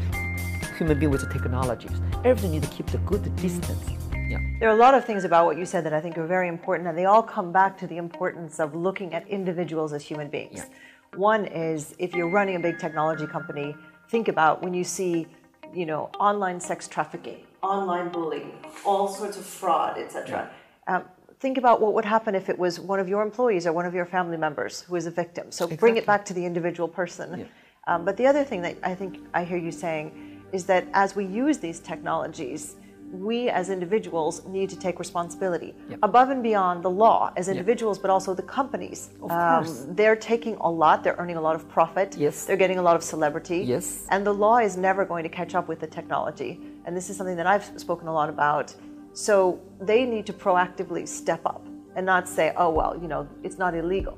[0.81, 3.85] human being with the technologies, everything needs to keep the good distance.
[4.31, 4.39] Yeah.
[4.61, 6.49] There are a lot of things about what you said that I think are very
[6.49, 10.29] important, and they all come back to the importance of looking at individuals as human
[10.29, 10.61] beings.
[10.61, 11.19] Yeah.
[11.19, 13.77] One is if you're running a big technology company,
[14.09, 15.27] think about when you see,
[15.75, 18.53] you know, online sex trafficking, online bullying,
[18.87, 20.51] all sorts of fraud, etc.
[20.87, 21.05] Um,
[21.41, 23.93] think about what would happen if it was one of your employees or one of
[23.93, 25.51] your family members who is a victim.
[25.51, 27.41] So bring it back to the individual person.
[27.41, 27.45] Yeah.
[27.87, 31.17] Um, but the other thing that I think I hear you saying is that as
[31.17, 32.77] we use these technologies,
[33.13, 35.97] we as individuals need to take responsibility Yeah.
[36.03, 39.11] above and beyond the law as individuals, but also the companies.
[39.23, 39.87] Um, Of course.
[39.91, 42.45] they're taking a lot, they're earning a lot of profit, Yes.
[42.45, 43.59] they're getting a lot of celebrity.
[43.59, 44.07] Yes.
[44.11, 46.61] And the law is never going to catch up with the technology.
[46.85, 48.75] And this is something that I've spoken a lot about.
[49.13, 53.59] So they need to proactively step up and not say, oh, well, you know, it's
[53.59, 54.17] not illegal.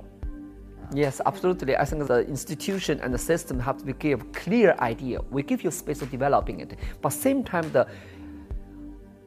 [0.95, 1.77] Yes, absolutely.
[1.77, 5.21] I think the institution and the system have to give clear idea.
[5.31, 7.87] We give you space of developing it, but same time the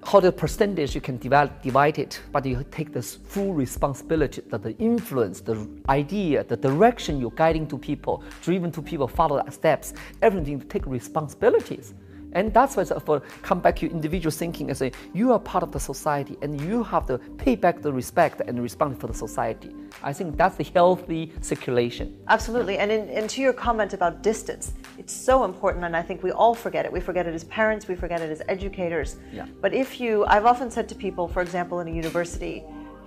[0.03, 4.61] how the percentage you can develop, divide it, but you take this full responsibility, that
[4.61, 9.51] the influence, the idea, the direction you're guiding to people, driven to people, follow the
[9.51, 11.95] steps, everything to take responsibilities.
[12.35, 15.63] And that's why it's for come back to individual thinking and say you are part
[15.63, 19.13] of the society and you have to pay back the respect and respond for the
[19.13, 19.71] society.
[20.03, 22.17] I think that's the healthy circulation.
[22.27, 22.77] Absolutely.
[22.77, 26.31] And, in, and to your comment about distance, it's so important, and I think we
[26.31, 26.91] all forget it.
[26.91, 29.15] We forget it as parents, we forget it as educators.
[29.31, 29.45] Yeah.
[29.61, 32.63] But if you, I've often said to people, for example, in a university,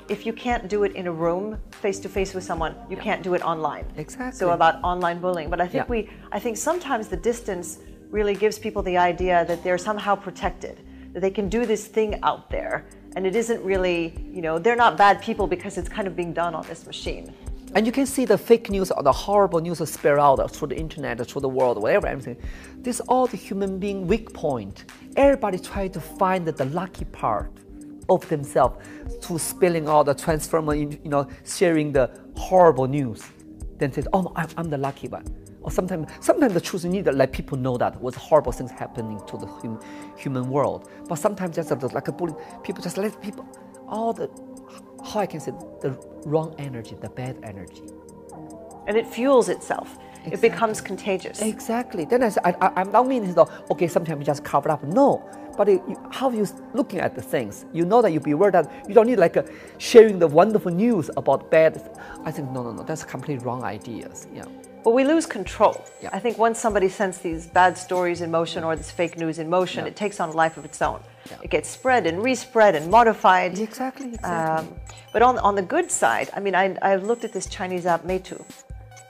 [0.08, 3.22] if you can't do it in a room face to face with someone, you can't
[3.22, 3.84] do it online.
[3.96, 4.38] Exactly.
[4.38, 5.50] So about online bullying.
[5.50, 5.90] But I think Yeah.
[5.90, 7.78] we, I think sometimes the distance
[8.10, 10.80] really gives people the idea that they're somehow protected,
[11.12, 12.86] that they can do this thing out there.
[13.16, 16.32] And it isn't really, you know, they're not bad people because it's kind of being
[16.32, 17.34] done on this machine.
[17.74, 20.76] And you can see the fake news or the horrible news spread out through the
[20.76, 22.36] internet, through the world, whatever, everything.
[22.78, 24.86] This all the human being weak point.
[25.16, 27.52] Everybody try to find the lucky part
[28.08, 28.82] of themselves
[29.20, 33.22] to spilling all the transformer, you know, sharing the horrible news.
[33.76, 35.26] Then says, oh, I'm the lucky one.
[35.68, 38.70] Or sometimes, sometimes the truth you need to let people know that was horrible things
[38.70, 39.78] happening to the hum,
[40.16, 40.88] human world.
[41.06, 43.46] But sometimes just like a bully, people just let people
[43.86, 44.30] all the
[45.04, 45.52] how I can say
[45.82, 45.90] the
[46.24, 47.82] wrong energy, the bad energy.
[48.86, 49.98] And it fuels itself.
[50.24, 51.42] It becomes contagious.
[51.42, 52.06] Exactly.
[52.06, 54.82] Then I, I, I, I'm not meaning though, okay, sometimes you just cover up.
[54.84, 55.22] No.
[55.54, 58.88] But it, you, how you looking at the things, you know that you beware that
[58.88, 59.42] you don't need like uh,
[59.76, 61.94] sharing the wonderful news about bad.
[62.24, 62.84] I think no, no, no.
[62.84, 64.28] That's completely wrong ideas.
[64.32, 64.46] Yeah.
[64.84, 65.84] But we lose control.
[66.02, 66.10] Yeah.
[66.12, 69.48] I think once somebody sends these bad stories in motion or this fake news in
[69.50, 69.90] motion, Yeah.
[69.90, 71.00] it takes on a life of its own.
[71.30, 71.36] Yeah.
[71.42, 73.58] It gets spread and respread and modified.
[73.58, 74.14] Exactly.
[74.14, 74.30] exactly.
[74.30, 74.74] Um,
[75.12, 78.04] but on, on the good side, I mean, I, I looked at this Chinese app
[78.04, 78.40] Meitu,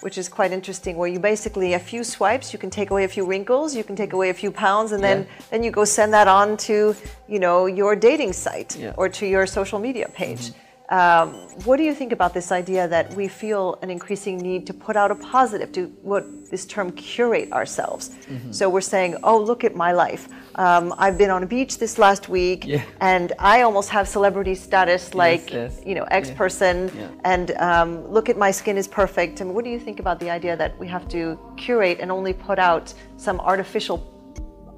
[0.00, 3.08] which is quite interesting, where you basically, a few swipes, you can take away a
[3.08, 6.12] few wrinkles, you can take away a few pounds, and then, then you go send
[6.12, 6.94] that on to,
[7.28, 10.52] you know, your dating site or to your social media page.
[10.90, 11.34] Um,
[11.64, 14.96] what do you think about this idea that we feel an increasing need to put
[14.96, 18.08] out a positive, to what this term curate ourselves?
[18.08, 18.52] Mm-hmm.
[18.52, 20.28] So we're saying, oh, look at my life.
[20.54, 22.82] Um, I've been on a beach this last week, Yeah.
[23.00, 25.80] and I almost have celebrity status like, yes.
[25.84, 27.08] you know, X person, Yeah.
[27.24, 29.42] and um, look at my skin is perfect.
[29.42, 32.32] And what do you think about the idea that we have to curate and only
[32.32, 33.98] put out some artificial,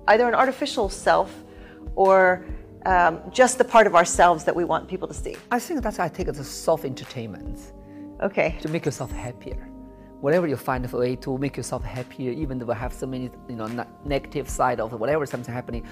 [0.09, 1.31] either an artificial self
[1.95, 2.45] or
[2.87, 5.37] um, just the part of ourselves that we want people to see?
[5.51, 7.73] I think that's I take it as self entertainment.
[8.23, 8.57] Okay.
[8.61, 9.67] to make yourself happier.
[10.21, 13.31] Whatever you find a way to make yourself happier, even though we have so many,
[13.49, 15.87] you know, negative side of whatever something happening,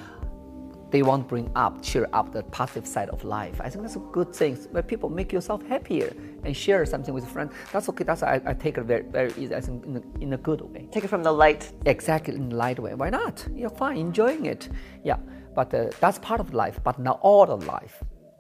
[0.91, 3.61] they want to bring up, cheer up the positive side of life.
[3.61, 4.57] I think that's a good thing.
[4.71, 6.13] Where people make yourself happier
[6.45, 7.51] and share something with a friend.
[7.73, 8.05] That's okay.
[8.05, 9.55] That's I, I take it very, very easy.
[9.55, 10.89] I think in a, in a good way.
[10.93, 11.73] Take it from the light.
[11.87, 12.95] Exactly in the light way.
[12.95, 13.47] Why not?
[13.55, 14.69] You're fine, enjoying it.
[15.05, 15.17] Yeah,
[15.59, 17.97] but uh, that's part of life, but not all of life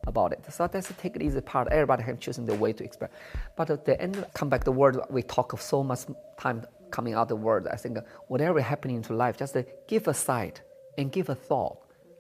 [0.06, 0.40] about it.
[0.52, 1.66] So that's a take it easy part.
[1.66, 3.10] Everybody can choosing the way to express.
[3.56, 6.02] But at the end, come back the word we talk of so much
[6.38, 7.66] time coming out the word.
[7.66, 10.62] I think uh, whatever happening to life, just uh, give a sight
[10.96, 11.78] and give a thought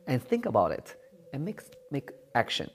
[0.08, 0.86] and think about it
[1.32, 1.60] and make
[1.92, 2.68] make action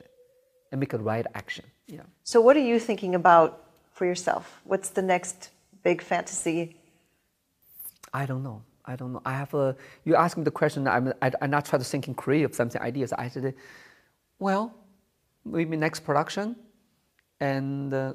[0.71, 1.65] and make a right action.
[1.87, 2.05] Yeah.
[2.23, 3.49] So, what are you thinking about
[3.91, 4.61] for yourself?
[4.63, 5.49] What's the next
[5.83, 6.77] big fantasy?
[8.13, 8.61] I don't know.
[8.85, 9.21] I don't know.
[9.25, 9.75] I have a.
[10.03, 10.87] You ask me the question.
[10.87, 11.13] I'm.
[11.21, 13.13] I, I'm not trying to think in creative something ideas.
[13.13, 13.53] I said,
[14.39, 14.73] well,
[15.45, 16.55] maybe next production,
[17.39, 18.13] and uh,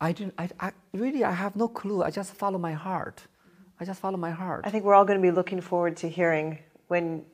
[0.00, 0.34] I didn't.
[0.38, 1.24] I, I really.
[1.24, 2.02] I have no clue.
[2.02, 3.22] I just follow my heart.
[3.80, 4.62] I just follow my heart.
[4.64, 6.58] I think we're all going to be looking forward to hearing
[6.88, 7.24] when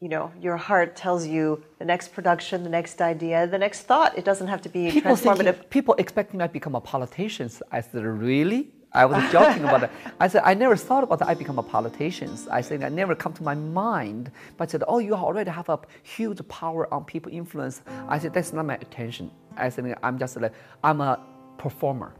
[0.00, 4.18] you know your heart tells you the next production, the next idea, the next thought.
[4.18, 5.54] It doesn't have to be people transformative.
[5.54, 7.48] Thinking, people expecting me to become a politician.
[7.70, 8.72] I said, really?
[8.96, 9.92] I was joking about that.
[10.18, 12.36] I said, I never thought about that I become a politician.
[12.50, 14.32] I said, I never come to my mind.
[14.56, 17.82] But I said, oh, you already have a huge power on people influence.
[18.08, 19.30] I said, that's not my attention.
[19.56, 21.20] I said, I'm just like, I'm a
[21.58, 22.14] performer.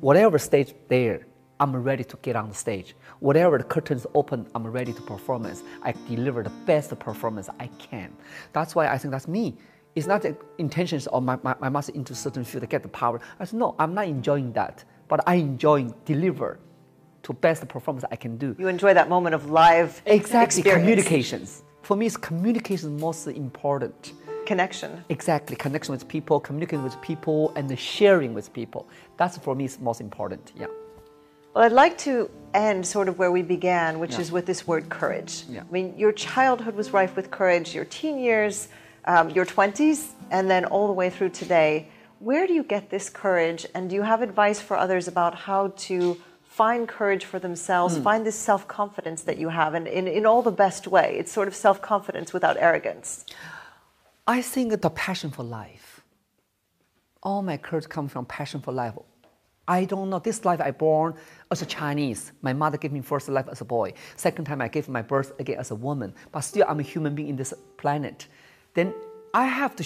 [0.00, 1.26] Whatever stage there,
[1.58, 2.94] I'm ready to get on the stage.
[3.20, 5.62] Whatever the curtains open, I'm ready to performance.
[5.82, 8.14] I deliver the best performance I can.
[8.52, 9.56] That's why I think that's me.
[9.94, 12.88] It's not the intentions of my, my, my master into certain field to get the
[12.88, 13.20] power.
[13.38, 16.58] I said, no, I'm not enjoying that but I enjoy deliver
[17.24, 18.54] to best performance I can do.
[18.58, 20.82] You enjoy that moment of live exactly experience.
[20.82, 21.62] communications.
[21.82, 24.12] For me, it's communication most important.
[24.46, 25.04] Connection.
[25.08, 28.88] Exactly, connection with people, communicating with people, and the sharing with people.
[29.16, 30.52] That's for me is most important.
[30.56, 30.66] Yeah.
[31.54, 34.20] Well, I'd like to end sort of where we began, which yeah.
[34.20, 35.44] is with this word courage.
[35.48, 35.60] Yeah.
[35.60, 38.68] I mean, your childhood was rife with courage, your teen years,
[39.04, 41.88] um, your 20s, and then all the way through today.
[42.24, 43.66] Where do you get this courage?
[43.74, 48.02] And do you have advice for others about how to find courage for themselves, mm.
[48.02, 51.16] find this self confidence that you have, and in, in all the best way?
[51.18, 53.26] It's sort of self confidence without arrogance.
[54.26, 56.00] I think the passion for life.
[57.22, 58.94] All my courage comes from passion for life.
[59.68, 60.18] I don't know.
[60.18, 61.16] This life I born
[61.50, 62.32] as a Chinese.
[62.40, 63.92] My mother gave me first life as a boy.
[64.16, 66.14] Second time I gave my birth again as a woman.
[66.32, 68.28] But still, I'm a human being in this planet.
[68.72, 68.94] Then
[69.34, 69.84] I have to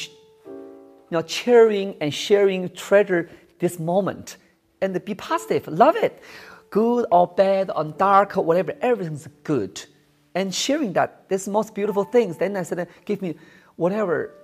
[1.10, 4.36] you know, cheering and sharing, treasure this moment
[4.80, 5.66] and be positive.
[5.68, 6.22] Love it.
[6.70, 9.84] Good or bad or dark or whatever, everything's good.
[10.34, 12.36] And sharing that, this most beautiful things.
[12.36, 13.36] Then I said, give me
[13.76, 14.34] whatever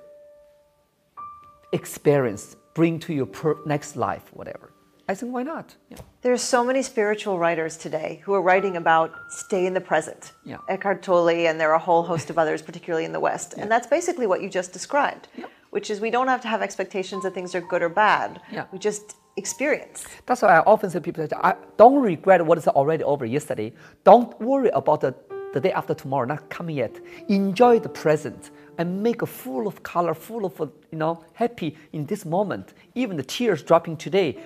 [1.73, 4.71] experience, bring to your per- next life, whatever.
[5.07, 5.75] I think, why not?
[5.91, 5.99] Yeah.
[6.23, 10.33] There's so many spiritual writers today who are writing about stay in the present.
[10.47, 10.57] Yeah.
[10.71, 13.53] Eckhart Tolle, and there are a whole host of others, particularly in the West.
[13.55, 13.65] Yeah.
[13.65, 15.29] And that's basically what you just described.
[15.37, 15.45] Yeah
[15.75, 18.41] which is we don't have to have expectations that things are good or bad.
[18.53, 18.66] Yeah.
[18.70, 20.05] We just experience.
[20.25, 23.72] That's why I often say people say, I don't regret what is already over yesterday.
[24.05, 25.16] Don't worry about the,
[25.53, 27.01] the day after tomorrow, not coming yet.
[27.29, 30.61] Enjoy the present and make a full of color, full of
[30.93, 32.75] you know happy in this moment.
[32.95, 34.39] Even the tears dropping today,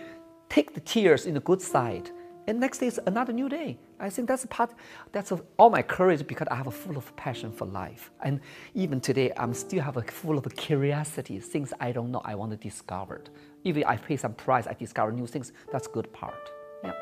[0.49, 2.11] take the tears in the good side
[2.49, 3.79] and next day is another new day.
[4.01, 4.73] I think that's a part,
[5.13, 8.11] that's all my courage because I have a full of passion for life.
[8.25, 8.41] And
[8.75, 12.53] even today, I'm still have a full of curiosity, things I don't know I want
[12.53, 13.23] to discover.
[13.65, 15.53] Even I pay some price, I discover new things.
[15.73, 16.51] That's good part.
[16.83, 16.93] Yeah.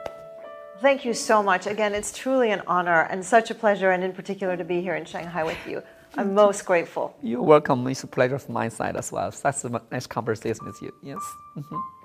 [0.81, 1.67] Thank you so much.
[1.67, 4.97] Again, it's truly an honor and such a pleasure, and in particular to be here
[4.97, 5.83] in Shanghai with you.
[6.17, 7.17] I'm most grateful.
[7.23, 7.87] You're welcome.
[7.87, 9.31] It's a pleasure from my side as well.
[9.31, 10.93] Such a nice conversation with you.
[11.03, 11.23] Yes.
[11.57, 11.96] Mm-hmm.